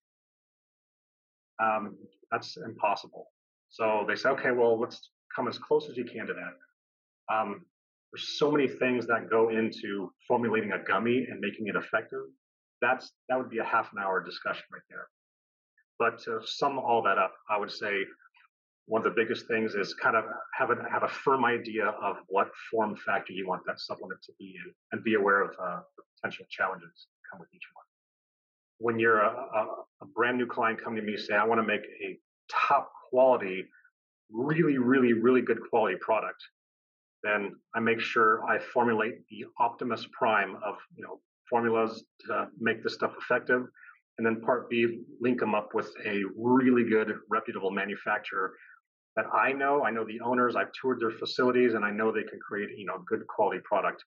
Um, 1.62 1.96
that's 2.30 2.56
impossible. 2.56 3.26
So 3.68 4.04
they 4.08 4.16
say, 4.16 4.30
okay, 4.30 4.50
well, 4.50 4.78
let's 4.78 5.10
come 5.34 5.48
as 5.48 5.58
close 5.58 5.88
as 5.90 5.96
you 5.96 6.04
can 6.04 6.26
to 6.26 6.34
that. 6.34 7.34
Um, 7.34 7.64
there's 8.12 8.38
so 8.38 8.50
many 8.50 8.66
things 8.66 9.06
that 9.06 9.30
go 9.30 9.50
into 9.50 10.12
formulating 10.26 10.72
a 10.72 10.82
gummy 10.82 11.26
and 11.30 11.38
making 11.40 11.68
it 11.68 11.76
effective. 11.76 12.24
That's 12.82 13.12
that 13.28 13.36
would 13.38 13.50
be 13.50 13.58
a 13.58 13.64
half 13.64 13.92
an 13.92 13.98
hour 14.02 14.24
discussion 14.24 14.64
right 14.72 14.82
there. 14.88 15.06
But 15.98 16.18
to 16.24 16.40
sum 16.44 16.78
all 16.78 17.02
that 17.02 17.18
up, 17.18 17.34
I 17.48 17.58
would 17.58 17.70
say 17.70 18.04
one 18.86 19.06
of 19.06 19.14
the 19.14 19.22
biggest 19.22 19.46
things 19.46 19.74
is 19.74 19.94
kind 19.94 20.16
of 20.16 20.24
have 20.58 20.70
a 20.70 20.76
have 20.90 21.04
a 21.04 21.08
firm 21.08 21.44
idea 21.44 21.86
of 21.86 22.16
what 22.26 22.50
form 22.70 22.96
factor 22.96 23.32
you 23.32 23.46
want 23.46 23.62
that 23.66 23.78
supplement 23.78 24.20
to 24.22 24.32
be 24.38 24.56
in, 24.64 24.72
and 24.90 25.04
be 25.04 25.14
aware 25.14 25.42
of 25.42 25.50
uh, 25.62 25.80
the 25.96 26.02
potential 26.16 26.46
challenges 26.50 27.06
that 27.06 27.30
come 27.30 27.38
with 27.38 27.48
each 27.54 27.68
one. 27.74 27.79
When 28.80 28.98
you're 28.98 29.20
a, 29.20 29.28
a, 29.30 29.66
a 30.02 30.06
brand 30.14 30.38
new 30.38 30.46
client 30.46 30.82
coming 30.82 31.00
to 31.00 31.06
me, 31.06 31.16
say, 31.16 31.34
I 31.34 31.44
want 31.44 31.60
to 31.60 31.66
make 31.66 31.82
a 31.82 32.18
top 32.50 32.90
quality, 33.10 33.64
really, 34.32 34.78
really, 34.78 35.12
really 35.12 35.42
good 35.42 35.58
quality 35.70 35.96
product, 36.00 36.42
then 37.22 37.54
I 37.74 37.80
make 37.80 38.00
sure 38.00 38.42
I 38.44 38.58
formulate 38.58 39.26
the 39.28 39.44
Optimus 39.58 40.06
Prime 40.12 40.56
of 40.64 40.76
you 40.96 41.04
know 41.04 41.20
formulas 41.48 42.04
to 42.26 42.48
make 42.58 42.82
this 42.82 42.94
stuff 42.94 43.12
effective, 43.20 43.66
and 44.18 44.26
then 44.26 44.40
part 44.40 44.70
B 44.70 45.02
link 45.20 45.40
them 45.40 45.54
up 45.54 45.70
with 45.74 45.90
a 46.06 46.22
really 46.36 46.88
good, 46.88 47.14
reputable 47.28 47.70
manufacturer 47.70 48.54
that 49.16 49.26
I 49.34 49.52
know. 49.52 49.84
I 49.84 49.90
know 49.90 50.04
the 50.04 50.20
owners. 50.20 50.56
I've 50.56 50.72
toured 50.80 51.00
their 51.00 51.10
facilities, 51.10 51.74
and 51.74 51.84
I 51.84 51.90
know 51.90 52.10
they 52.10 52.22
can 52.22 52.38
create 52.40 52.70
you 52.76 52.86
know 52.86 53.04
good 53.06 53.26
quality 53.26 53.60
product 53.64 54.02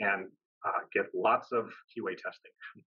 and 0.00 0.26
uh, 0.64 0.80
get 0.92 1.06
lots 1.14 1.52
of 1.52 1.66
QA 1.96 2.16
testing. 2.16 2.52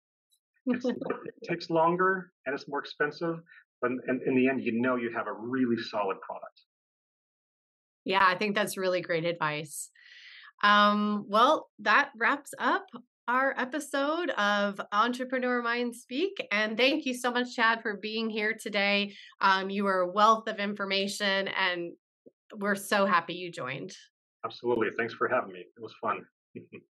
it 0.84 1.48
takes 1.48 1.70
longer 1.70 2.32
and 2.44 2.54
it's 2.54 2.68
more 2.68 2.80
expensive, 2.80 3.36
but 3.80 3.90
in, 3.90 4.20
in 4.26 4.34
the 4.34 4.48
end, 4.48 4.62
you 4.62 4.80
know 4.80 4.96
you 4.96 5.10
have 5.14 5.26
a 5.26 5.32
really 5.32 5.76
solid 5.76 6.20
product. 6.20 6.60
Yeah, 8.04 8.24
I 8.26 8.36
think 8.36 8.54
that's 8.54 8.76
really 8.76 9.00
great 9.00 9.24
advice. 9.24 9.90
Um, 10.62 11.24
well, 11.28 11.68
that 11.80 12.10
wraps 12.16 12.52
up 12.58 12.86
our 13.28 13.54
episode 13.58 14.30
of 14.30 14.80
Entrepreneur 14.92 15.60
Mind 15.60 15.94
Speak. 15.94 16.46
And 16.52 16.76
thank 16.76 17.04
you 17.04 17.14
so 17.14 17.30
much, 17.30 17.54
Chad, 17.54 17.82
for 17.82 17.96
being 17.96 18.30
here 18.30 18.56
today. 18.58 19.14
Um, 19.40 19.68
you 19.68 19.86
are 19.86 20.00
a 20.00 20.12
wealth 20.12 20.48
of 20.48 20.58
information, 20.58 21.48
and 21.48 21.92
we're 22.54 22.76
so 22.76 23.04
happy 23.04 23.34
you 23.34 23.50
joined. 23.50 23.96
Absolutely. 24.44 24.88
Thanks 24.96 25.14
for 25.14 25.28
having 25.28 25.52
me. 25.52 25.60
It 25.60 25.82
was 25.82 25.94
fun. 26.00 26.24